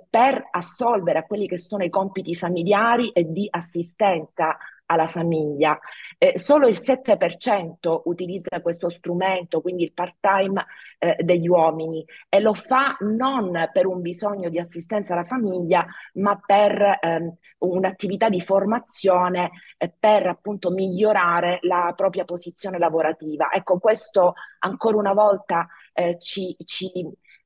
per 0.08 0.46
assolvere 0.52 1.18
a 1.18 1.24
quelli 1.24 1.48
che 1.48 1.58
sono 1.58 1.82
i 1.82 1.90
compiti 1.90 2.36
familiari 2.36 3.10
e 3.10 3.24
di 3.24 3.48
assistenza 3.50 4.56
alla 4.92 5.06
famiglia. 5.06 5.78
Eh, 6.18 6.38
solo 6.38 6.68
il 6.68 6.78
7% 6.80 8.02
utilizza 8.04 8.60
questo 8.60 8.90
strumento, 8.90 9.60
quindi 9.60 9.84
il 9.84 9.92
part-time 9.92 10.64
eh, 10.98 11.16
degli 11.20 11.48
uomini, 11.48 12.04
e 12.28 12.40
lo 12.40 12.54
fa 12.54 12.96
non 13.00 13.70
per 13.72 13.86
un 13.86 14.00
bisogno 14.00 14.48
di 14.48 14.58
assistenza 14.58 15.14
alla 15.14 15.24
famiglia, 15.24 15.86
ma 16.14 16.40
per 16.44 16.98
ehm, 17.00 17.34
un'attività 17.58 18.28
di 18.28 18.40
formazione 18.40 19.50
eh, 19.78 19.92
per 19.98 20.26
appunto 20.26 20.70
migliorare 20.70 21.58
la 21.62 21.92
propria 21.96 22.24
posizione 22.24 22.78
lavorativa. 22.78 23.50
Ecco, 23.50 23.78
questo 23.78 24.34
ancora 24.60 24.96
una 24.96 25.12
volta 25.12 25.66
eh, 25.92 26.18
ci, 26.18 26.56
ci 26.64 26.90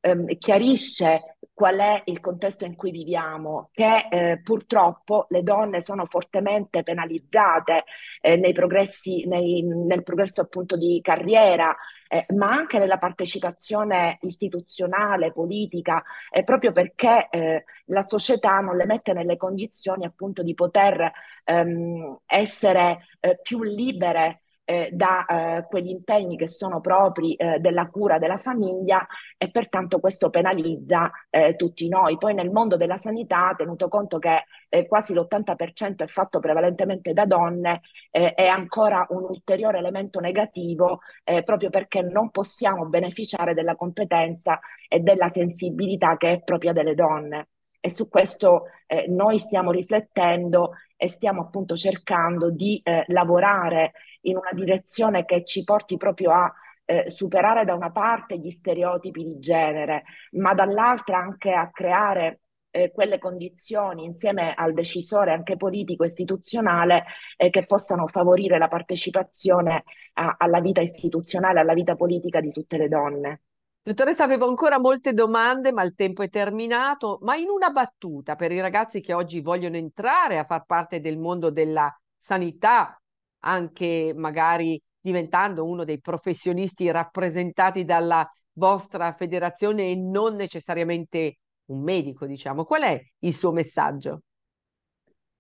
ehm, 0.07 0.39
chiarisce 0.39 1.37
qual 1.53 1.79
è 1.79 2.03
il 2.05 2.21
contesto 2.21 2.67
in 2.67 2.77
cui 2.77 2.91
viviamo, 2.91 3.71
che 3.73 4.09
eh, 4.11 4.41
purtroppo 4.43 5.25
le 5.31 5.43
donne 5.43 5.81
sono 5.81 6.05
fortemente 6.05 6.83
penalizzate 6.83 7.85
eh, 8.21 8.37
nei 8.37 8.53
progressi, 8.53 9.27
nei, 9.27 9.63
nel 9.63 10.03
progresso 10.03 10.43
appunto 10.43 10.77
di 10.77 11.01
carriera, 11.03 11.75
eh, 12.09 12.27
ma 12.35 12.51
anche 12.51 12.79
nella 12.79 12.99
partecipazione 12.99 14.19
istituzionale, 14.21 15.33
politica, 15.33 16.03
eh, 16.31 16.45
proprio 16.45 16.73
perché 16.73 17.29
eh, 17.31 17.65
la 17.87 18.03
società 18.03 18.59
non 18.61 18.77
le 18.77 18.85
mette 18.85 19.15
nelle 19.15 19.39
condizioni 19.39 20.05
appunto 20.05 20.43
di 20.43 20.53
poter 20.53 21.11
ehm, 21.45 22.19
essere 22.27 23.07
eh, 23.21 23.41
più 23.41 23.63
libere 23.63 24.43
eh, 24.67 24.91
da 24.93 25.25
eh, 25.25 25.67
quegli 25.69 25.91
impegni 25.91 26.37
che 26.37 26.49
sono 26.49 26.81
propri 26.81 27.35
eh, 27.35 27.59
della 27.61 27.89
cura 27.89 28.19
della 28.19 28.39
famiglia 28.39 29.07
e 29.39 29.51
pertanto 29.51 30.01
questo 30.01 30.29
penalizza 30.29 31.11
eh, 31.31 31.55
tutti 31.57 31.89
noi. 31.89 32.19
Poi 32.19 32.35
nel 32.35 32.51
mondo 32.51 32.77
della 32.77 32.99
sanità, 32.99 33.55
tenuto 33.57 33.89
conto 33.89 34.19
che 34.19 34.45
eh, 34.69 34.87
quasi 34.87 35.15
l'80% 35.15 36.03
è 36.03 36.07
fatto 36.09 36.41
prevalentemente 36.41 37.13
da 37.13 37.27
donne, 37.27 37.81
eh, 38.11 38.35
è 38.35 38.47
ancora 38.49 39.07
un 39.11 39.23
ulteriore 39.23 39.79
elemento 39.79 40.21
negativo 40.21 41.01
proprio 41.45 41.71
perché 41.71 42.03
non 42.03 42.31
possiamo 42.31 42.87
beneficiare 42.87 43.55
della 43.55 43.77
competenza 43.77 44.59
e 44.89 45.01
della 45.01 45.31
sensibilità 45.31 46.17
che 46.17 46.33
è 46.33 46.43
propria 46.43 46.73
delle 46.73 46.95
donne 46.95 47.49
e 47.87 47.91
su 47.91 48.09
questo 48.09 48.65
eh, 48.87 49.07
noi 49.09 49.39
stiamo 49.39 49.71
riflettendo 49.71 50.73
e 50.97 51.09
stiamo 51.09 51.43
appunto 51.43 51.77
cercando 51.77 52.51
di 52.51 52.81
eh, 52.83 53.05
lavorare 53.09 53.93
in 54.27 54.37
una 54.37 54.51
direzione 54.53 55.25
che 55.25 55.45
ci 55.45 55.65
porti 55.65 55.97
proprio 55.97 56.33
a 56.33 56.53
eh, 56.85 57.11
superare 57.11 57.65
da 57.65 57.75
una 57.75 57.91
parte 57.91 58.39
gli 58.39 58.51
stereotipi 58.51 59.25
di 59.25 59.39
genere, 59.39 60.05
ma 60.33 60.55
dall'altra 60.55 61.19
anche 61.19 61.53
a 61.53 61.71
creare 61.71 62.41
eh, 62.71 62.93
quelle 62.93 63.19
condizioni 63.19 64.05
insieme 64.05 64.55
al 64.55 64.73
decisore 64.73 65.33
anche 65.33 65.57
politico 65.57 66.05
istituzionale 66.05 67.05
eh, 67.37 67.51
che 67.51 67.67
possano 67.67 68.07
favorire 68.07 68.59
la 68.59 68.69
partecipazione 68.69 69.85
a, 70.15 70.37
alla 70.39 70.61
vita 70.61 70.81
istituzionale, 70.81 71.61
alla 71.61 71.75
vita 71.75 71.97
politica 71.97 72.41
di 72.41 72.53
tutte 72.53 72.77
le 72.77 72.89
donne. 72.89 73.41
Dottoressa, 73.83 74.25
avevo 74.25 74.49
ancora 74.49 74.81
molte 74.81 75.13
domande, 75.13 75.71
ma 75.71 75.85
il 75.85 75.95
tempo 75.95 76.23
è 76.23 76.29
terminato. 76.29 77.19
Ma 77.23 77.37
in 77.37 77.49
una 77.49 77.71
battuta 77.71 78.35
per 78.35 78.51
i 78.51 78.61
ragazzi 78.61 79.01
che 79.01 79.15
oggi 79.15 79.41
vogliono 79.41 79.77
entrare 79.77 80.39
a 80.39 80.45
far 80.45 80.65
parte 80.67 81.01
del 81.01 81.17
mondo 81.17 81.51
della 81.51 81.97
sanità, 82.19 83.01
anche 83.47 84.13
magari 84.15 84.81
diventando 85.01 85.65
uno 85.65 85.85
dei 85.85 86.01
professionisti 86.01 86.91
rappresentati 86.91 87.85
dalla 87.85 88.29
vostra 88.55 89.13
federazione 89.13 89.91
e 89.91 89.97
non 89.97 90.35
necessariamente 90.35 91.39
un 91.67 91.83
medico, 91.83 92.27
diciamo, 92.27 92.65
qual 92.65 92.83
è 92.83 93.01
il 93.21 93.33
suo 93.33 93.53
messaggio? 93.53 94.23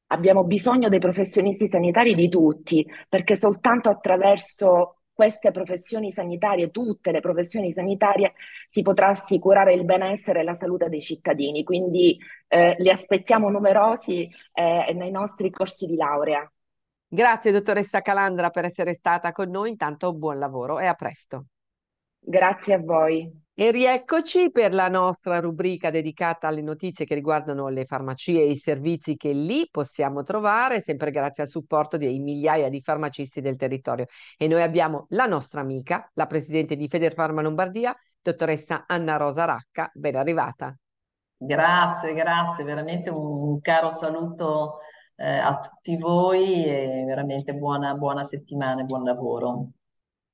Abbiamo 0.08 0.44
bisogno 0.44 0.88
dei 0.88 1.00
professionisti 1.00 1.68
sanitari 1.68 2.14
di 2.14 2.28
tutti, 2.28 2.86
perché 3.08 3.36
soltanto 3.36 3.88
attraverso 3.88 4.98
queste 5.12 5.50
professioni 5.50 6.12
sanitarie, 6.12 6.70
tutte 6.70 7.10
le 7.10 7.20
professioni 7.20 7.72
sanitarie, 7.72 8.34
si 8.68 8.82
potrà 8.82 9.08
assicurare 9.08 9.72
il 9.72 9.84
benessere 9.84 10.40
e 10.40 10.42
la 10.44 10.56
salute 10.56 10.88
dei 10.88 11.00
cittadini. 11.00 11.64
Quindi 11.64 12.16
eh, 12.46 12.76
li 12.78 12.90
aspettiamo 12.90 13.48
numerosi 13.48 14.28
eh, 14.52 14.92
nei 14.94 15.10
nostri 15.10 15.50
corsi 15.50 15.86
di 15.86 15.96
laurea. 15.96 16.48
Grazie 17.08 17.52
dottoressa 17.52 18.00
Calandra 18.00 18.50
per 18.50 18.64
essere 18.64 18.92
stata 18.92 19.30
con 19.30 19.48
noi, 19.48 19.70
intanto 19.70 20.12
buon 20.12 20.38
lavoro 20.38 20.80
e 20.80 20.86
a 20.86 20.94
presto. 20.94 21.46
Grazie 22.18 22.74
a 22.74 22.80
voi. 22.80 23.44
E 23.54 23.70
rieccoci 23.70 24.50
per 24.50 24.74
la 24.74 24.88
nostra 24.88 25.38
rubrica 25.38 25.90
dedicata 25.90 26.48
alle 26.48 26.60
notizie 26.60 27.04
che 27.04 27.14
riguardano 27.14 27.68
le 27.68 27.84
farmacie 27.84 28.40
e 28.40 28.50
i 28.50 28.56
servizi 28.56 29.14
che 29.16 29.32
lì 29.32 29.68
possiamo 29.70 30.24
trovare, 30.24 30.80
sempre 30.80 31.12
grazie 31.12 31.44
al 31.44 31.48
supporto 31.48 31.96
dei 31.96 32.18
migliaia 32.18 32.68
di 32.68 32.82
farmacisti 32.82 33.40
del 33.40 33.56
territorio. 33.56 34.06
E 34.36 34.48
noi 34.48 34.62
abbiamo 34.62 35.06
la 35.10 35.26
nostra 35.26 35.60
amica, 35.60 36.10
la 36.14 36.26
presidente 36.26 36.74
di 36.74 36.88
Federfarma 36.88 37.40
Lombardia, 37.40 37.96
dottoressa 38.20 38.84
Anna 38.86 39.16
Rosa 39.16 39.44
Racca. 39.44 39.90
Ben 39.94 40.16
arrivata. 40.16 40.76
Grazie, 41.38 42.12
grazie, 42.12 42.64
veramente 42.64 43.08
un 43.10 43.60
caro 43.60 43.90
saluto 43.90 44.78
eh, 45.16 45.38
a 45.38 45.58
tutti 45.58 45.96
voi 45.96 46.64
e 46.64 47.04
veramente 47.06 47.54
buona, 47.54 47.94
buona 47.94 48.22
settimana 48.22 48.82
e 48.82 48.84
buon 48.84 49.02
lavoro. 49.02 49.70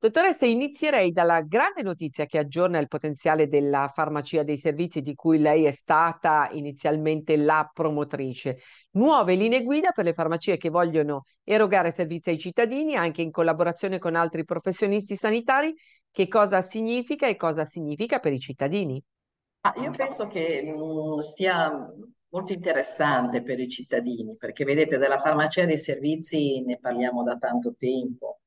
Dottoressa, 0.03 0.47
inizierei 0.47 1.12
dalla 1.12 1.43
grande 1.43 1.83
notizia 1.83 2.27
che 2.27 2.37
aggiorna 2.37 2.81
il 2.81 2.89
potenziale 2.89 3.47
della 3.47 3.89
farmacia 3.95 4.43
dei 4.43 4.57
servizi 4.57 5.01
di 5.01 5.15
cui 5.15 5.39
lei 5.39 5.62
è 5.65 5.71
stata 5.71 6.49
inizialmente 6.51 7.37
la 7.37 7.71
promotrice. 7.73 8.59
Nuove 8.95 9.37
linee 9.37 9.62
guida 9.62 9.93
per 9.93 10.05
le 10.05 10.12
farmacie 10.12 10.57
che 10.57 10.71
vogliono 10.71 11.23
erogare 11.45 11.93
servizi 11.93 12.31
ai 12.31 12.39
cittadini 12.39 12.97
anche 12.97 13.23
in 13.23 13.31
collaborazione 13.31 14.01
con 14.01 14.17
altri 14.17 14.45
professionisti 14.45 15.15
sanitari. 15.15 15.73
Che 16.11 16.27
cosa 16.27 16.62
significa 16.62 17.29
e 17.29 17.37
cosa 17.37 17.65
significa 17.65 18.19
per 18.19 18.33
i 18.33 18.41
cittadini? 18.41 19.01
Ah, 19.61 19.75
io 19.77 19.93
penso 19.93 20.27
che 20.27 20.62
mh, 20.65 20.83
mm, 20.83 21.19
sia 21.21 21.71
molto 22.33 22.53
interessante 22.53 23.43
per 23.43 23.61
i 23.61 23.69
cittadini 23.69 24.37
perché 24.37 24.65
vedete 24.65 24.99
della 24.99 25.19
farmacia 25.19 25.65
dei 25.65 25.79
servizi 25.79 26.62
ne 26.62 26.79
parliamo 26.79 27.23
da 27.23 27.37
tanto 27.39 27.75
tempo 27.79 28.41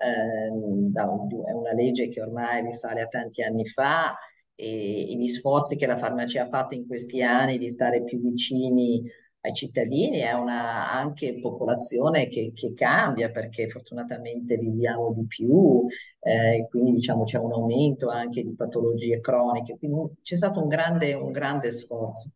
Ehm, 0.00 0.92
è 0.92 1.52
una 1.52 1.72
legge 1.72 2.08
che 2.08 2.20
ormai 2.22 2.62
risale 2.62 3.00
a 3.02 3.08
tanti 3.08 3.42
anni 3.42 3.66
fa 3.66 4.16
e, 4.54 5.10
e, 5.10 5.16
gli 5.16 5.26
sforzi 5.26 5.76
che 5.76 5.86
la 5.86 5.96
farmacia 5.96 6.42
ha 6.42 6.46
fatto 6.48 6.74
in 6.74 6.86
questi 6.86 7.22
anni 7.22 7.58
di 7.58 7.68
stare 7.68 8.04
più 8.04 8.20
vicini 8.20 9.02
ai 9.40 9.54
cittadini, 9.54 10.18
è 10.18 10.32
una 10.32 10.90
anche 10.92 11.38
popolazione 11.40 12.28
che, 12.28 12.52
che 12.54 12.74
cambia 12.74 13.30
perché 13.30 13.68
fortunatamente 13.68 14.56
viviamo 14.56 15.12
di 15.12 15.26
più, 15.26 15.86
eh, 16.20 16.66
quindi 16.68 16.92
diciamo 16.92 17.24
c'è 17.24 17.38
un 17.38 17.52
aumento 17.52 18.08
anche 18.08 18.42
di 18.42 18.54
patologie 18.54 19.20
croniche, 19.20 19.76
quindi 19.78 20.14
c'è 20.22 20.36
stato 20.36 20.60
un 20.60 20.68
grande, 20.68 21.14
un 21.14 21.30
grande 21.32 21.70
sforzo. 21.70 22.32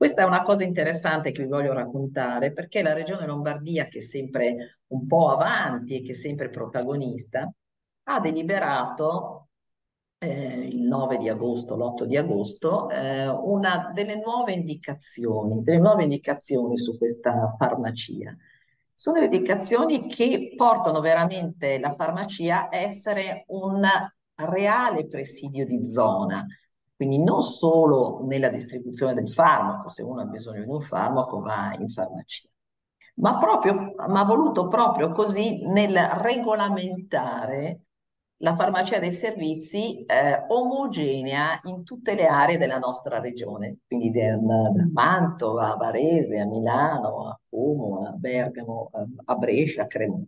Questa 0.00 0.22
è 0.22 0.24
una 0.24 0.40
cosa 0.40 0.64
interessante 0.64 1.30
che 1.30 1.42
vi 1.42 1.48
voglio 1.50 1.74
raccontare 1.74 2.54
perché 2.54 2.80
la 2.80 2.94
regione 2.94 3.26
Lombardia, 3.26 3.84
che 3.84 3.98
è 3.98 4.00
sempre 4.00 4.78
un 4.86 5.06
po' 5.06 5.28
avanti 5.28 5.96
e 5.96 6.02
che 6.02 6.12
è 6.12 6.14
sempre 6.14 6.48
protagonista, 6.48 7.52
ha 8.04 8.18
deliberato 8.18 9.48
eh, 10.16 10.68
il 10.72 10.80
9 10.80 11.18
di 11.18 11.28
agosto, 11.28 11.76
l'8 11.76 12.04
di 12.04 12.16
agosto, 12.16 12.88
eh, 12.88 13.28
una 13.28 13.90
delle 13.92 14.18
nuove 14.18 14.54
indicazioni, 14.54 15.62
delle 15.62 15.80
nuove 15.80 16.04
indicazioni 16.04 16.78
su 16.78 16.96
questa 16.96 17.54
farmacia. 17.58 18.34
Sono 18.94 19.18
indicazioni 19.18 20.08
che 20.08 20.54
portano 20.56 21.00
veramente 21.00 21.78
la 21.78 21.92
farmacia 21.92 22.70
a 22.70 22.76
essere 22.78 23.44
un 23.48 23.86
reale 24.34 25.06
presidio 25.08 25.66
di 25.66 25.86
zona, 25.86 26.46
quindi 27.00 27.24
non 27.24 27.42
solo 27.42 28.26
nella 28.26 28.50
distribuzione 28.50 29.14
del 29.14 29.30
farmaco, 29.30 29.88
se 29.88 30.02
uno 30.02 30.20
ha 30.20 30.26
bisogno 30.26 30.64
di 30.64 30.68
un 30.68 30.82
farmaco 30.82 31.40
va 31.40 31.74
in 31.78 31.88
farmacia, 31.88 32.46
ma, 33.14 33.38
proprio, 33.38 33.94
ma 34.06 34.22
voluto 34.24 34.68
proprio 34.68 35.10
così 35.12 35.66
nel 35.66 35.96
regolamentare 35.96 37.84
la 38.42 38.54
farmacia 38.54 38.98
dei 38.98 39.12
servizi 39.12 40.04
eh, 40.04 40.44
omogenea 40.48 41.60
in 41.64 41.84
tutte 41.84 42.14
le 42.14 42.26
aree 42.26 42.58
della 42.58 42.76
nostra 42.76 43.18
regione, 43.18 43.78
quindi 43.86 44.10
da, 44.10 44.36
da 44.36 44.70
Mantova 44.92 45.72
a 45.72 45.76
Varese, 45.76 46.38
a 46.38 46.44
Milano, 46.44 47.28
a 47.28 47.40
Como, 47.48 48.06
a 48.06 48.10
Bergamo, 48.10 48.90
a 49.24 49.34
Brescia, 49.36 49.84
a 49.84 49.86
Cremona. 49.86 50.26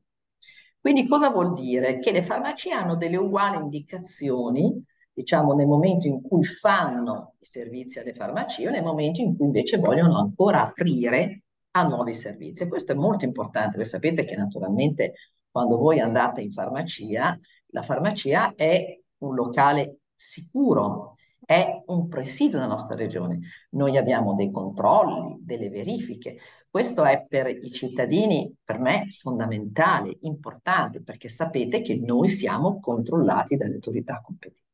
Quindi 0.81 1.07
cosa 1.07 1.29
vuol 1.29 1.53
dire? 1.53 1.99
Che 1.99 2.11
le 2.13 2.23
farmacie 2.23 2.73
hanno 2.73 2.97
delle 2.97 3.19
uguali 3.19 3.59
indicazioni, 3.59 4.83
diciamo 5.13 5.55
nel 5.55 5.67
momento 5.67 6.07
in 6.07 6.23
cui 6.23 6.45
fanno 6.45 7.35
i 7.39 7.45
servizi 7.45 7.99
alle 7.99 8.15
farmacie 8.15 8.69
o 8.69 8.71
nel 8.71 8.83
momento 8.83 9.21
in 9.21 9.37
cui 9.37 9.47
invece 9.47 9.79
vogliono 9.79 10.19
ancora 10.19 10.63
aprire 10.63 11.43
a 11.73 11.83
nuovi 11.87 12.15
servizi. 12.15 12.63
E 12.63 12.69
questo 12.69 12.93
è 12.93 12.95
molto 12.95 13.25
importante, 13.25 13.77
voi 13.77 13.85
sapete 13.87 14.25
che 14.25 14.37
naturalmente 14.37 15.15
quando 15.51 15.77
voi 15.77 16.01
andate 16.01 16.41
in 16.41 16.53
farmacia 16.53 17.39
la 17.75 17.83
farmacia 17.83 18.55
è 18.55 18.99
un 19.19 19.35
locale 19.35 19.99
sicuro, 20.15 21.17
è 21.45 21.83
un 21.87 22.09
presidio 22.09 22.59
della 22.59 22.71
nostra 22.71 22.95
regione. 22.95 23.41
Noi 23.71 23.97
abbiamo 23.97 24.35
dei 24.35 24.51
controlli, 24.51 25.39
delle 25.41 25.69
verifiche. 25.71 26.39
Questo 26.71 27.05
è 27.05 27.27
per 27.27 27.49
i 27.49 27.71
cittadini, 27.71 28.55
per 28.65 28.79
me, 28.79 29.07
fondamentale, 29.11 30.19
importante, 30.23 31.03
perché 31.03 31.29
sapete 31.29 31.83
che 31.83 31.97
noi 31.97 32.29
siamo 32.29 32.81
controllati 32.81 33.57
dalle 33.57 33.75
autorità 33.75 34.21
competenti. 34.23 34.72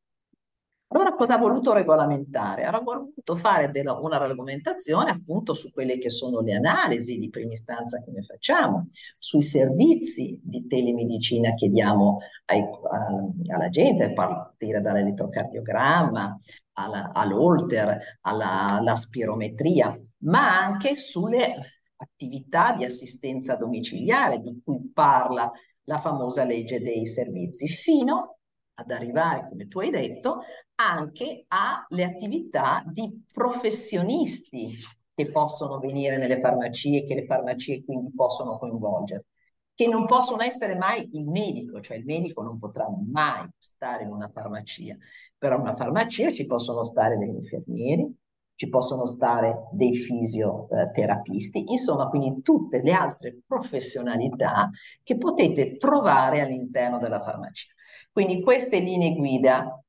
Allora 0.91 1.13
cosa 1.13 1.35
ha 1.35 1.37
voluto 1.37 1.71
regolamentare? 1.71 2.63
Ha 2.63 2.79
voluto 2.79 3.35
fare 3.35 3.69
della, 3.69 3.99
una 3.99 4.17
regolamentazione 4.17 5.11
appunto 5.11 5.53
su 5.53 5.69
quelle 5.71 5.99
che 5.99 6.09
sono 6.09 6.39
le 6.41 6.55
analisi 6.55 7.19
di 7.19 7.29
prima 7.29 7.51
istanza 7.51 8.01
che 8.01 8.09
noi 8.09 8.23
facciamo, 8.23 8.87
sui 9.19 9.43
servizi 9.43 10.39
di 10.41 10.65
telemedicina 10.65 11.53
che 11.53 11.69
diamo 11.69 12.17
ai, 12.45 12.61
a, 12.61 13.53
alla 13.53 13.69
gente, 13.69 14.05
a 14.05 14.13
partire 14.13 14.81
dall'elettrocardiogramma 14.81 16.35
alla, 16.73 17.11
all'olter, 17.13 18.17
alla, 18.21 18.77
alla 18.79 18.95
spirometria, 18.95 19.95
ma 20.23 20.59
anche 20.59 20.95
sulle 20.95 21.53
attività 21.97 22.73
di 22.75 22.83
assistenza 22.83 23.55
domiciliare 23.55 24.39
di 24.39 24.59
cui 24.63 24.89
parla 24.91 25.51
la 25.83 25.97
famosa 25.99 26.45
legge 26.45 26.81
dei 26.81 27.05
servizi, 27.05 27.67
fino 27.67 28.38
ad 28.79 28.91
arrivare, 28.91 29.47
come 29.49 29.67
tu 29.67 29.79
hai 29.79 29.89
detto, 29.89 30.41
anche 30.75 31.45
alle 31.47 32.03
attività 32.03 32.83
di 32.85 33.25
professionisti 33.31 34.67
che 35.13 35.31
possono 35.31 35.79
venire 35.79 36.17
nelle 36.17 36.39
farmacie, 36.39 37.03
che 37.05 37.15
le 37.15 37.25
farmacie 37.25 37.83
quindi 37.83 38.11
possono 38.15 38.57
coinvolgere, 38.57 39.25
che 39.73 39.87
non 39.87 40.05
possono 40.05 40.41
essere 40.41 40.75
mai 40.75 41.09
il 41.13 41.27
medico, 41.27 41.81
cioè 41.81 41.97
il 41.97 42.05
medico 42.05 42.41
non 42.41 42.57
potrà 42.57 42.87
mai 43.11 43.47
stare 43.57 44.03
in 44.03 44.11
una 44.11 44.29
farmacia, 44.29 44.95
però 45.37 45.59
una 45.59 45.75
farmacia 45.75 46.31
ci 46.31 46.45
possono 46.45 46.83
stare 46.83 47.17
degli 47.17 47.35
infermieri, 47.35 48.15
ci 48.55 48.67
possono 48.67 49.05
stare 49.05 49.67
dei 49.71 49.95
fisioterapisti, 49.95 51.71
insomma, 51.71 52.07
quindi 52.07 52.41
tutte 52.41 52.81
le 52.81 52.91
altre 52.91 53.39
professionalità 53.45 54.69
che 55.01 55.17
potete 55.17 55.77
trovare 55.77 56.41
all'interno 56.41 56.97
della 56.97 57.21
farmacia. 57.21 57.73
Quindi 58.19 58.41
queste 58.41 58.79
linee 58.79 59.15
guida 59.15 59.81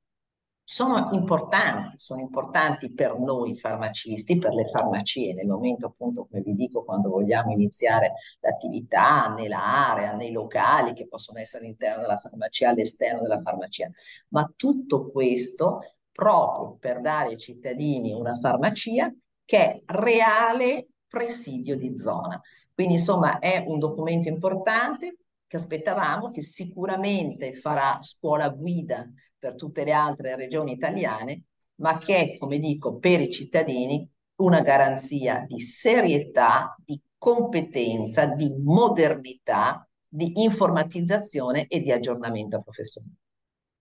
sono 0.62 1.08
importanti, 1.14 1.98
sono 1.98 2.20
importanti 2.20 2.92
per 2.92 3.18
noi 3.18 3.56
farmacisti, 3.56 4.38
per 4.38 4.54
le 4.54 4.66
farmacie, 4.66 5.34
nel 5.34 5.48
momento 5.48 5.86
appunto, 5.86 6.28
come 6.30 6.40
vi 6.40 6.54
dico, 6.54 6.84
quando 6.84 7.08
vogliamo 7.08 7.50
iniziare 7.50 8.12
l'attività 8.38 9.34
nell'area, 9.34 10.14
nei 10.14 10.30
locali 10.30 10.92
che 10.92 11.08
possono 11.08 11.40
essere 11.40 11.64
all'interno 11.64 12.02
della 12.02 12.18
farmacia, 12.18 12.68
all'esterno 12.68 13.22
della 13.22 13.40
farmacia, 13.40 13.90
ma 14.28 14.48
tutto 14.54 15.10
questo 15.10 15.96
proprio 16.12 16.76
per 16.78 17.00
dare 17.00 17.30
ai 17.30 17.38
cittadini 17.38 18.12
una 18.12 18.36
farmacia 18.36 19.12
che 19.44 19.58
è 19.58 19.82
reale 19.86 20.86
presidio 21.08 21.76
di 21.76 21.98
zona. 21.98 22.40
Quindi 22.72 22.94
insomma 22.94 23.40
è 23.40 23.64
un 23.66 23.80
documento 23.80 24.28
importante 24.28 25.16
che 25.50 25.56
aspettavamo, 25.56 26.30
che 26.30 26.42
sicuramente 26.42 27.54
farà 27.54 27.98
scuola 28.00 28.50
guida 28.50 29.04
per 29.36 29.56
tutte 29.56 29.82
le 29.82 29.90
altre 29.90 30.36
regioni 30.36 30.70
italiane, 30.70 31.46
ma 31.80 31.98
che 31.98 32.16
è, 32.16 32.38
come 32.38 32.60
dico, 32.60 32.98
per 32.98 33.20
i 33.20 33.32
cittadini 33.32 34.08
una 34.36 34.60
garanzia 34.60 35.44
di 35.48 35.58
serietà, 35.58 36.76
di 36.78 37.02
competenza, 37.18 38.26
di 38.26 38.54
modernità, 38.62 39.84
di 40.08 40.40
informatizzazione 40.44 41.66
e 41.66 41.80
di 41.80 41.90
aggiornamento 41.90 42.62
professionale. 42.62 43.14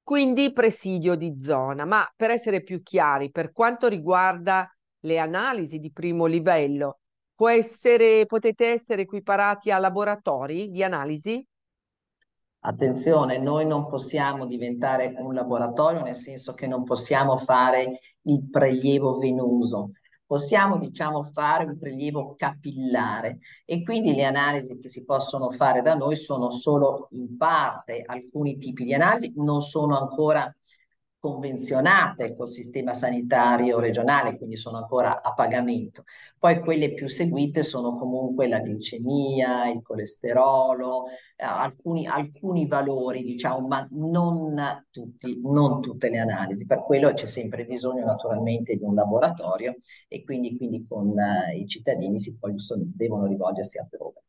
Quindi 0.02 0.52
presidio 0.52 1.14
di 1.14 1.40
zona, 1.40 1.86
ma 1.86 2.12
per 2.16 2.32
essere 2.32 2.64
più 2.64 2.82
chiari, 2.82 3.30
per 3.30 3.52
quanto 3.52 3.88
riguarda 3.88 4.68
le 5.02 5.20
analisi 5.20 5.78
di 5.78 5.92
primo 5.92 6.26
livello, 6.26 7.02
essere, 7.48 8.26
potete 8.26 8.72
essere 8.72 9.04
equiparati 9.04 9.70
a 9.70 9.78
laboratori 9.78 10.72
di 10.72 10.82
analisi? 10.82 11.46
Attenzione, 12.62 13.38
noi 13.38 13.66
non 13.66 13.88
possiamo 13.88 14.46
diventare 14.46 15.14
un 15.18 15.34
laboratorio, 15.34 16.04
nel 16.04 16.16
senso 16.16 16.54
che 16.54 16.68
non 16.68 16.84
possiamo 16.84 17.38
fare 17.38 18.02
il 18.24 18.50
prelievo 18.50 19.18
venoso, 19.18 19.92
possiamo 20.26 20.78
diciamo 20.78 21.24
fare 21.24 21.64
un 21.64 21.80
prelievo 21.80 22.36
capillare. 22.36 23.40
E 23.64 23.82
quindi 23.82 24.14
le 24.14 24.26
analisi 24.26 24.78
che 24.78 24.90
si 24.90 25.06
possono 25.06 25.52
fare 25.52 25.82
da 25.82 25.96
noi 25.96 26.18
sono 26.18 26.52
solo 26.52 27.08
in 27.12 27.38
parte 27.38 28.04
alcuni 28.06 28.58
tipi 28.58 28.84
di 28.84 28.94
analisi, 28.94 29.32
non 29.38 29.62
sono 29.62 29.98
ancora 29.98 30.54
convenzionate 31.20 32.34
col 32.36 32.50
sistema 32.50 32.94
sanitario 32.94 33.80
regionale, 33.80 34.38
quindi 34.38 34.56
sono 34.56 34.78
ancora 34.78 35.22
a 35.22 35.34
pagamento. 35.34 36.06
Poi 36.38 36.60
quelle 36.62 36.94
più 36.94 37.10
seguite 37.10 37.62
sono 37.62 37.98
comunque 37.98 38.48
la 38.48 38.60
glicemia, 38.62 39.70
il 39.70 39.82
colesterolo, 39.82 41.08
eh, 41.36 41.44
alcuni, 41.44 42.08
alcuni 42.08 42.68
valori, 42.68 43.24
diciamo, 43.24 43.68
ma 43.68 43.86
non, 43.92 44.86
tutti, 44.90 45.42
non 45.44 45.82
tutte 45.82 46.10
le 46.10 46.20
analisi. 46.20 46.66
Per 46.66 46.84
quello 46.84 47.12
c'è 47.14 47.26
sempre 47.26 47.66
bisogno 47.66 48.06
naturalmente 48.06 48.76
di 48.76 48.84
un 48.84 48.96
laboratorio 48.96 49.76
e 50.08 50.24
quindi, 50.24 50.56
quindi 50.56 50.86
con 50.88 51.14
eh, 51.20 51.58
i 51.58 51.68
cittadini 51.68 52.20
si 52.20 52.38
possono, 52.38 52.84
devono 52.86 53.26
rivolgersi 53.26 53.78
altrove. 53.78 54.24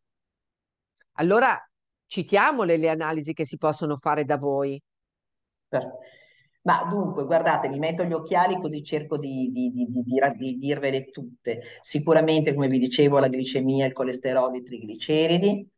Allora, 1.15 1.57
citiamole 2.07 2.77
le 2.77 2.89
analisi 2.89 3.33
che 3.33 3.45
si 3.45 3.57
possono 3.59 3.97
fare 3.97 4.25
da 4.25 4.37
voi. 4.37 4.83
Per, 5.69 5.89
ma 6.63 6.85
dunque, 6.91 7.25
guardate, 7.25 7.69
mi 7.69 7.79
metto 7.79 8.05
gli 8.05 8.13
occhiali 8.13 8.61
così 8.61 8.83
cerco 8.83 9.17
di, 9.17 9.51
di, 9.51 9.71
di, 9.73 9.87
di, 9.89 10.59
dirvele 10.59 11.11
tutte. 11.11 11.63
Sicuramente, 11.81 12.55
come 12.55 12.69
vi 12.69 12.79
dicevo, 12.79 13.19
la 13.19 13.29
glicemia, 13.29 13.87
il 13.87 13.93
colesterolo, 13.93 14.57
i 14.57 14.63
trigliceridi, 14.63 15.69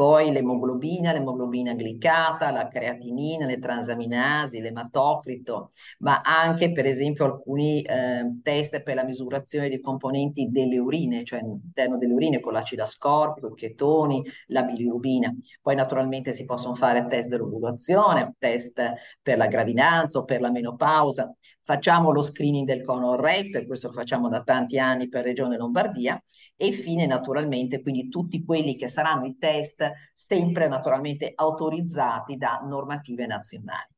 poi 0.00 0.32
l'emoglobina, 0.32 1.12
l'emoglobina 1.12 1.74
glicata, 1.74 2.50
la 2.50 2.68
creatinina, 2.68 3.44
le 3.44 3.58
transaminasi, 3.58 4.58
l'ematocrito, 4.58 5.72
ma 5.98 6.22
anche 6.22 6.72
per 6.72 6.86
esempio 6.86 7.26
alcuni 7.26 7.82
eh, 7.82 8.40
test 8.42 8.82
per 8.82 8.94
la 8.94 9.04
misurazione 9.04 9.68
dei 9.68 9.82
componenti 9.82 10.48
delle 10.48 10.78
urine, 10.78 11.22
cioè 11.22 11.40
all'interno 11.40 11.98
delle 11.98 12.14
urine 12.14 12.40
con 12.40 12.54
l'acido 12.54 12.82
ascorbico, 12.82 13.52
chetoni, 13.52 14.24
la 14.46 14.62
bilirubina. 14.62 15.36
Poi 15.60 15.74
naturalmente 15.74 16.32
si 16.32 16.46
possono 16.46 16.76
fare 16.76 17.06
test 17.06 17.28
dell'ovulazione, 17.28 18.36
test 18.38 18.82
per 19.20 19.36
la 19.36 19.48
gravidanza 19.48 20.20
o 20.20 20.24
per 20.24 20.40
la 20.40 20.50
menopausa, 20.50 21.30
facciamo 21.62 22.10
lo 22.10 22.22
screening 22.22 22.66
del 22.66 22.84
cono 22.84 23.16
retto 23.16 23.58
e 23.58 23.66
questo 23.66 23.88
lo 23.88 23.92
facciamo 23.92 24.30
da 24.30 24.42
tanti 24.42 24.78
anni 24.78 25.08
per 25.08 25.24
Regione 25.24 25.58
Lombardia 25.58 26.18
e 26.60 26.66
infine 26.66 27.06
naturalmente 27.06 27.80
quindi 27.80 28.10
tutti 28.10 28.44
quelli 28.44 28.76
che 28.76 28.86
saranno 28.86 29.24
i 29.24 29.38
test 29.38 29.90
sempre 30.12 30.68
naturalmente 30.68 31.32
autorizzati 31.34 32.36
da 32.36 32.60
normative 32.62 33.24
nazionali. 33.26 33.88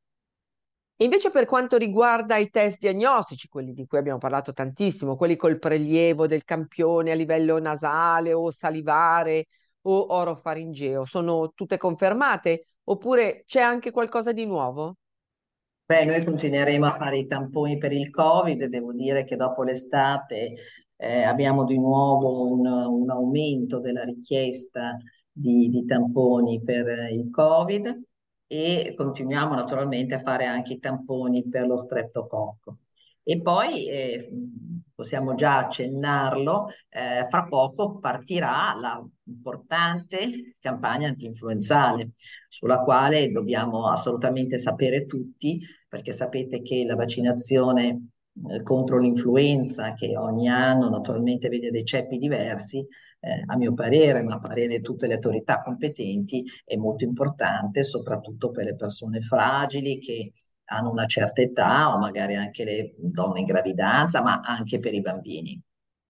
Invece 0.98 1.32
per 1.32 1.44
quanto 1.44 1.76
riguarda 1.76 2.36
i 2.36 2.50
test 2.50 2.78
diagnostici, 2.78 3.48
quelli 3.48 3.72
di 3.72 3.84
cui 3.84 3.98
abbiamo 3.98 4.18
parlato 4.18 4.52
tantissimo, 4.52 5.16
quelli 5.16 5.34
col 5.34 5.58
prelievo 5.58 6.28
del 6.28 6.44
campione 6.44 7.10
a 7.10 7.16
livello 7.16 7.58
nasale 7.58 8.32
o 8.32 8.52
salivare 8.52 9.46
o 9.80 10.14
orofaringeo, 10.14 11.04
sono 11.04 11.50
tutte 11.56 11.78
confermate 11.78 12.66
oppure 12.84 13.42
c'è 13.44 13.60
anche 13.60 13.90
qualcosa 13.90 14.32
di 14.32 14.46
nuovo? 14.46 14.98
Beh, 15.84 16.04
noi 16.04 16.24
continueremo 16.24 16.86
a 16.86 16.96
fare 16.96 17.18
i 17.18 17.26
tamponi 17.26 17.76
per 17.76 17.92
il 17.92 18.08
Covid, 18.08 18.64
devo 18.66 18.92
dire 18.92 19.24
che 19.24 19.34
dopo 19.34 19.64
l'estate 19.64 20.54
eh, 21.02 21.22
abbiamo 21.24 21.64
di 21.64 21.78
nuovo 21.78 22.52
un, 22.52 22.64
un, 22.64 23.10
aumento 23.10 23.80
della 23.80 24.04
richiesta 24.04 24.96
di, 25.32 25.68
di 25.68 25.84
tamponi 25.84 26.62
per 26.62 26.86
il 27.10 27.28
Covid 27.28 28.02
e 28.46 28.94
continuiamo 28.96 29.52
naturalmente 29.52 30.14
a 30.14 30.20
fare 30.20 30.46
anche 30.46 30.74
i 30.74 30.78
tamponi 30.78 31.48
per 31.48 31.66
lo 31.66 31.76
streptococco. 31.76 32.76
E 33.24 33.40
poi 33.40 33.88
eh, 33.88 34.30
possiamo 34.94 35.34
già 35.34 35.58
accennarlo, 35.58 36.68
eh, 36.88 37.26
fra 37.28 37.44
poco 37.44 37.98
partirà 37.98 38.72
la 38.78 39.04
importante 39.24 40.54
campagna 40.60 41.08
antinfluenzale 41.08 42.12
sulla 42.48 42.78
quale 42.82 43.30
dobbiamo 43.32 43.88
assolutamente 43.88 44.56
sapere 44.58 45.06
tutti 45.06 45.60
perché 45.88 46.12
sapete 46.12 46.62
che 46.62 46.84
la 46.84 46.94
vaccinazione 46.94 48.11
eh, 48.50 48.62
contro 48.62 48.98
l'influenza 48.98 49.94
che 49.94 50.16
ogni 50.16 50.48
anno 50.48 50.88
naturalmente 50.88 51.48
vede 51.48 51.70
dei 51.70 51.84
ceppi 51.84 52.18
diversi 52.18 52.86
eh, 53.20 53.42
a 53.46 53.56
mio 53.56 53.72
parere, 53.74 54.22
ma 54.22 54.34
a 54.34 54.40
parere 54.40 54.76
di 54.76 54.80
tutte 54.80 55.06
le 55.06 55.14
autorità 55.14 55.62
competenti, 55.62 56.44
è 56.64 56.76
molto 56.76 57.04
importante, 57.04 57.84
soprattutto 57.84 58.50
per 58.50 58.64
le 58.64 58.74
persone 58.74 59.20
fragili 59.20 59.98
che 59.98 60.32
hanno 60.64 60.90
una 60.90 61.06
certa 61.06 61.40
età 61.42 61.94
o 61.94 61.98
magari 61.98 62.34
anche 62.34 62.64
le 62.64 62.94
donne 62.96 63.40
in 63.40 63.46
gravidanza, 63.46 64.22
ma 64.22 64.40
anche 64.40 64.78
per 64.78 64.94
i 64.94 65.00
bambini. 65.00 65.62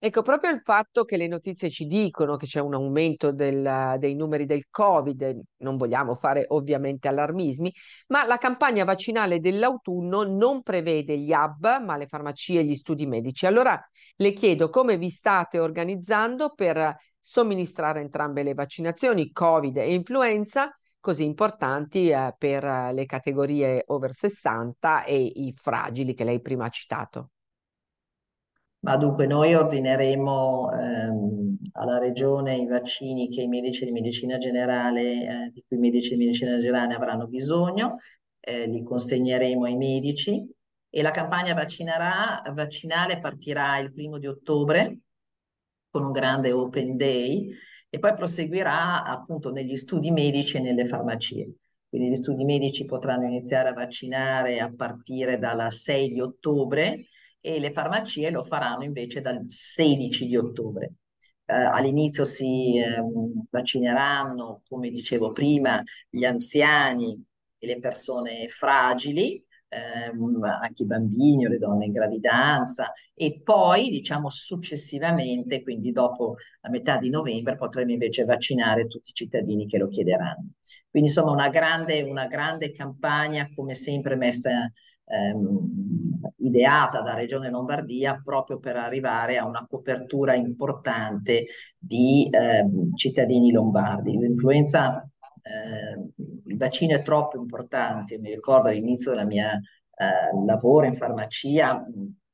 Ecco, 0.05 0.21
proprio 0.21 0.51
il 0.51 0.59
fatto 0.59 1.05
che 1.05 1.15
le 1.15 1.27
notizie 1.27 1.69
ci 1.69 1.85
dicono 1.85 2.35
che 2.35 2.45
c'è 2.45 2.59
un 2.59 2.73
aumento 2.73 3.31
del, 3.31 3.95
dei 3.99 4.15
numeri 4.15 4.45
del 4.45 4.65
Covid, 4.69 5.39
non 5.59 5.77
vogliamo 5.77 6.13
fare 6.13 6.43
ovviamente 6.49 7.07
allarmismi, 7.07 7.71
ma 8.07 8.25
la 8.25 8.37
campagna 8.37 8.83
vaccinale 8.83 9.39
dell'autunno 9.39 10.23
non 10.23 10.61
prevede 10.61 11.17
gli 11.17 11.31
hub, 11.31 11.81
ma 11.85 11.95
le 11.95 12.07
farmacie 12.07 12.59
e 12.59 12.65
gli 12.65 12.75
studi 12.75 13.05
medici. 13.05 13.45
Allora 13.45 13.81
le 14.17 14.33
chiedo 14.33 14.69
come 14.69 14.97
vi 14.97 15.09
state 15.09 15.57
organizzando 15.59 16.51
per 16.53 16.97
somministrare 17.17 18.01
entrambe 18.01 18.43
le 18.43 18.55
vaccinazioni, 18.55 19.31
Covid 19.31 19.77
e 19.77 19.93
influenza, 19.93 20.69
così 20.99 21.23
importanti 21.23 22.09
eh, 22.09 22.35
per 22.37 22.65
le 22.91 23.05
categorie 23.05 23.83
over 23.87 24.13
60 24.13 25.05
e 25.05 25.15
i 25.17 25.53
fragili 25.53 26.13
che 26.13 26.25
lei 26.25 26.41
prima 26.41 26.65
ha 26.65 26.69
citato. 26.69 27.29
Ma 28.83 28.97
dunque 28.97 29.27
noi 29.27 29.53
ordineremo 29.53 30.71
ehm, 30.73 31.57
alla 31.73 31.99
Regione 31.99 32.57
i 32.57 32.67
vaccini 32.67 33.29
che 33.29 33.41
i 33.41 33.47
medici 33.47 33.85
di 33.85 33.91
medicina 33.91 34.37
generale, 34.37 35.45
eh, 35.45 35.51
di 35.53 35.63
cui 35.65 35.77
i 35.77 35.79
medici 35.79 36.09
di 36.09 36.17
medicina 36.17 36.59
generale 36.59 36.93
avranno 36.93 37.27
bisogno, 37.27 37.99
eh, 38.41 38.67
li 38.67 38.83
consegneremo 38.83 39.63
ai 39.63 39.77
medici 39.77 40.45
e 40.89 41.01
la 41.01 41.11
campagna 41.11 41.53
vaccinale 41.53 43.19
partirà 43.19 43.77
il 43.79 43.93
primo 43.93 44.17
di 44.17 44.27
ottobre 44.27 44.99
con 45.89 46.03
un 46.03 46.11
grande 46.11 46.51
open 46.51 46.97
day 46.97 47.49
e 47.89 47.99
poi 47.99 48.13
proseguirà 48.15 49.05
appunto 49.05 49.49
negli 49.49 49.77
studi 49.77 50.11
medici 50.11 50.57
e 50.57 50.59
nelle 50.59 50.85
farmacie. 50.85 51.53
Quindi 51.87 52.09
gli 52.09 52.15
studi 52.15 52.43
medici 52.43 52.83
potranno 52.83 53.27
iniziare 53.27 53.69
a 53.69 53.73
vaccinare 53.73 54.59
a 54.59 54.73
partire 54.75 55.39
dalla 55.39 55.69
6 55.69 56.09
di 56.09 56.19
ottobre 56.19 57.05
e 57.45 57.59
le 57.59 57.73
farmacie 57.73 58.29
lo 58.29 58.45
faranno 58.45 58.85
invece 58.85 59.19
dal 59.19 59.43
16 59.45 60.27
di 60.27 60.37
ottobre. 60.37 60.93
Eh, 61.45 61.53
all'inizio 61.53 62.23
si 62.23 62.77
eh, 62.77 63.03
vaccineranno, 63.49 64.61
come 64.65 64.89
dicevo 64.89 65.33
prima, 65.33 65.83
gli 66.09 66.23
anziani 66.23 67.21
e 67.57 67.67
le 67.67 67.79
persone 67.79 68.47
fragili, 68.47 69.45
ehm, 69.67 70.41
anche 70.41 70.83
i 70.83 70.85
bambini 70.85 71.45
o 71.45 71.49
le 71.49 71.57
donne 71.57 71.85
in 71.85 71.91
gravidanza 71.91 72.93
e 73.13 73.41
poi 73.43 73.89
diciamo 73.89 74.29
successivamente, 74.29 75.63
quindi 75.63 75.91
dopo 75.91 76.35
la 76.61 76.69
metà 76.69 76.97
di 76.97 77.09
novembre 77.09 77.57
potremo 77.57 77.91
invece 77.91 78.23
vaccinare 78.23 78.87
tutti 78.87 79.09
i 79.09 79.13
cittadini 79.13 79.67
che 79.67 79.77
lo 79.77 79.89
chiederanno. 79.89 80.51
Quindi 80.89 81.09
insomma 81.09 81.31
una 81.31 81.49
grande, 81.49 82.03
una 82.03 82.27
grande 82.27 82.71
campagna 82.71 83.49
come 83.53 83.73
sempre 83.75 84.15
messa 84.15 84.71
ehm, 85.05 86.21
ideata 86.37 87.01
da 87.01 87.13
Regione 87.13 87.49
Lombardia 87.49 88.21
proprio 88.23 88.59
per 88.59 88.75
arrivare 88.77 89.37
a 89.37 89.45
una 89.45 89.65
copertura 89.69 90.35
importante 90.35 91.45
di 91.77 92.29
eh, 92.29 92.65
cittadini 92.95 93.51
lombardi. 93.51 94.17
L'influenza, 94.17 95.01
eh, 95.41 96.11
il 96.45 96.57
vaccino 96.57 96.95
è 96.95 97.01
troppo 97.01 97.37
importante, 97.37 98.17
mi 98.17 98.29
ricordo 98.33 98.69
all'inizio 98.69 99.13
del 99.13 99.25
mio 99.25 99.45
eh, 99.45 100.45
lavoro 100.45 100.85
in 100.85 100.95
farmacia 100.95 101.85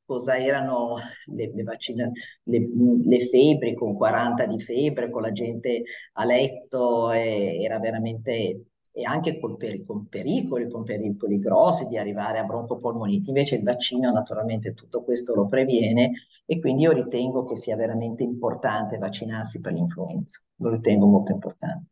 cosa 0.09 0.35
erano 0.37 0.95
le, 1.25 1.51
le, 1.53 1.61
vaccine, 1.61 2.11
le, 2.43 2.67
le, 3.03 3.27
febbri 3.27 3.75
con 3.75 3.93
40 3.93 4.47
di 4.47 4.59
febbre, 4.59 5.11
con 5.11 5.21
la 5.21 5.31
gente 5.31 5.83
a 6.13 6.25
letto, 6.25 7.11
era 7.11 7.77
veramente 7.77 8.68
e 8.99 9.05
anche 9.05 9.39
con, 9.39 9.55
per, 9.55 9.85
con 9.85 10.07
pericoli, 10.07 10.69
con 10.69 10.83
pericoli 10.83 11.39
grossi 11.39 11.87
di 11.87 11.97
arrivare 11.97 12.37
a 12.37 12.43
broncopolmoniti. 12.43 13.29
Invece 13.29 13.55
il 13.55 13.63
vaccino 13.63 14.11
naturalmente 14.11 14.73
tutto 14.73 15.03
questo 15.03 15.33
lo 15.33 15.45
previene 15.45 16.11
e 16.45 16.59
quindi 16.59 16.83
io 16.83 16.91
ritengo 16.91 17.45
che 17.45 17.55
sia 17.55 17.77
veramente 17.77 18.23
importante 18.23 18.97
vaccinarsi 18.97 19.61
per 19.61 19.71
l'influenza. 19.71 20.41
Lo 20.57 20.71
ritengo 20.71 21.05
molto 21.05 21.31
importante. 21.31 21.91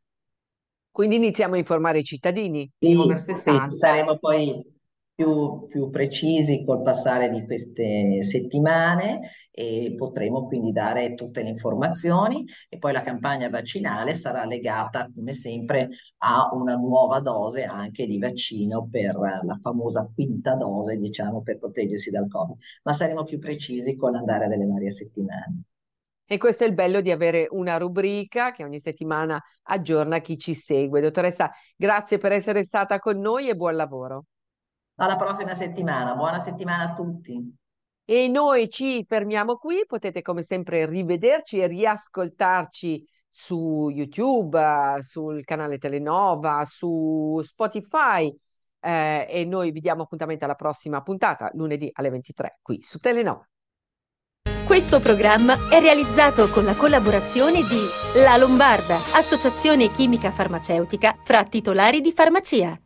Quindi 0.91 1.15
iniziamo 1.15 1.55
a 1.55 1.59
informare 1.59 1.99
i 1.99 2.03
cittadini. 2.03 2.69
Sì, 2.77 2.97
sì 3.17 3.51
saremo 3.67 4.17
poi 4.17 4.76
più, 5.17 5.65
più 5.67 5.89
precisi 5.89 6.63
col 6.63 6.83
passare 6.83 7.31
di 7.31 7.43
queste 7.43 8.21
settimane 8.21 9.31
e 9.49 9.95
potremo 9.97 10.45
quindi 10.45 10.71
dare 10.71 11.15
tutte 11.15 11.41
le 11.41 11.49
informazioni 11.49 12.45
e 12.69 12.77
poi 12.77 12.91
la 12.91 13.01
campagna 13.01 13.49
vaccinale 13.49 14.13
sarà 14.13 14.45
legata 14.45 15.09
come 15.11 15.33
sempre 15.33 15.89
a 16.17 16.51
una 16.53 16.75
nuova 16.75 17.19
dose 17.19 17.63
anche 17.63 18.05
di 18.05 18.19
vaccino 18.19 18.87
per 18.91 19.15
la 19.15 19.57
famosa 19.59 20.07
quinta 20.13 20.53
dose 20.53 20.97
diciamo 20.97 21.41
per 21.41 21.57
proteggersi 21.57 22.11
dal 22.11 22.29
Covid, 22.29 22.55
ma 22.83 22.93
saremo 22.93 23.23
più 23.23 23.39
precisi 23.39 23.95
con 23.95 24.11
l'andare 24.11 24.47
delle 24.47 24.67
varie 24.67 24.91
settimane. 24.91 25.63
E 26.29 26.37
questo 26.37 26.63
è 26.63 26.67
il 26.67 26.75
bello 26.75 27.01
di 27.01 27.09
avere 27.09 27.47
una 27.49 27.77
rubrica 27.77 28.51
che 28.51 28.63
ogni 28.63 28.79
settimana 28.79 29.41
aggiorna 29.63 30.19
chi 30.19 30.37
ci 30.37 30.53
segue. 30.53 31.01
Dottoressa, 31.01 31.49
grazie 31.75 32.19
per 32.19 32.33
essere 32.33 32.63
stata 32.65 32.99
con 32.99 33.17
noi 33.19 33.49
e 33.49 33.55
buon 33.55 33.75
lavoro. 33.75 34.25
Alla 34.99 35.15
prossima 35.15 35.53
settimana, 35.53 36.15
buona 36.15 36.39
settimana 36.39 36.89
a 36.89 36.93
tutti. 36.93 37.55
E 38.03 38.27
noi 38.27 38.69
ci 38.69 39.03
fermiamo 39.03 39.57
qui, 39.57 39.83
potete 39.85 40.21
come 40.21 40.41
sempre 40.41 40.87
rivederci 40.87 41.59
e 41.59 41.67
riascoltarci 41.67 43.05
su 43.29 43.89
YouTube, 43.89 44.97
sul 45.01 45.43
canale 45.43 45.77
Telenova, 45.77 46.63
su 46.65 47.39
Spotify 47.43 48.33
eh, 48.79 49.27
e 49.29 49.45
noi 49.45 49.71
vi 49.71 49.81
diamo 49.81 50.03
appuntamento 50.03 50.45
alla 50.45 50.55
prossima 50.55 51.03
puntata, 51.03 51.51
lunedì 51.53 51.89
alle 51.93 52.09
23, 52.09 52.59
qui 52.63 52.81
su 52.81 52.97
Telenova. 52.97 53.47
Questo 54.65 54.99
programma 54.99 55.69
è 55.69 55.79
realizzato 55.79 56.49
con 56.49 56.63
la 56.63 56.75
collaborazione 56.75 57.61
di 57.61 58.21
La 58.23 58.35
Lombarda, 58.37 58.95
associazione 59.15 59.91
chimica 59.91 60.31
farmaceutica 60.31 61.15
fra 61.21 61.43
titolari 61.43 62.01
di 62.01 62.11
farmacia. 62.11 62.79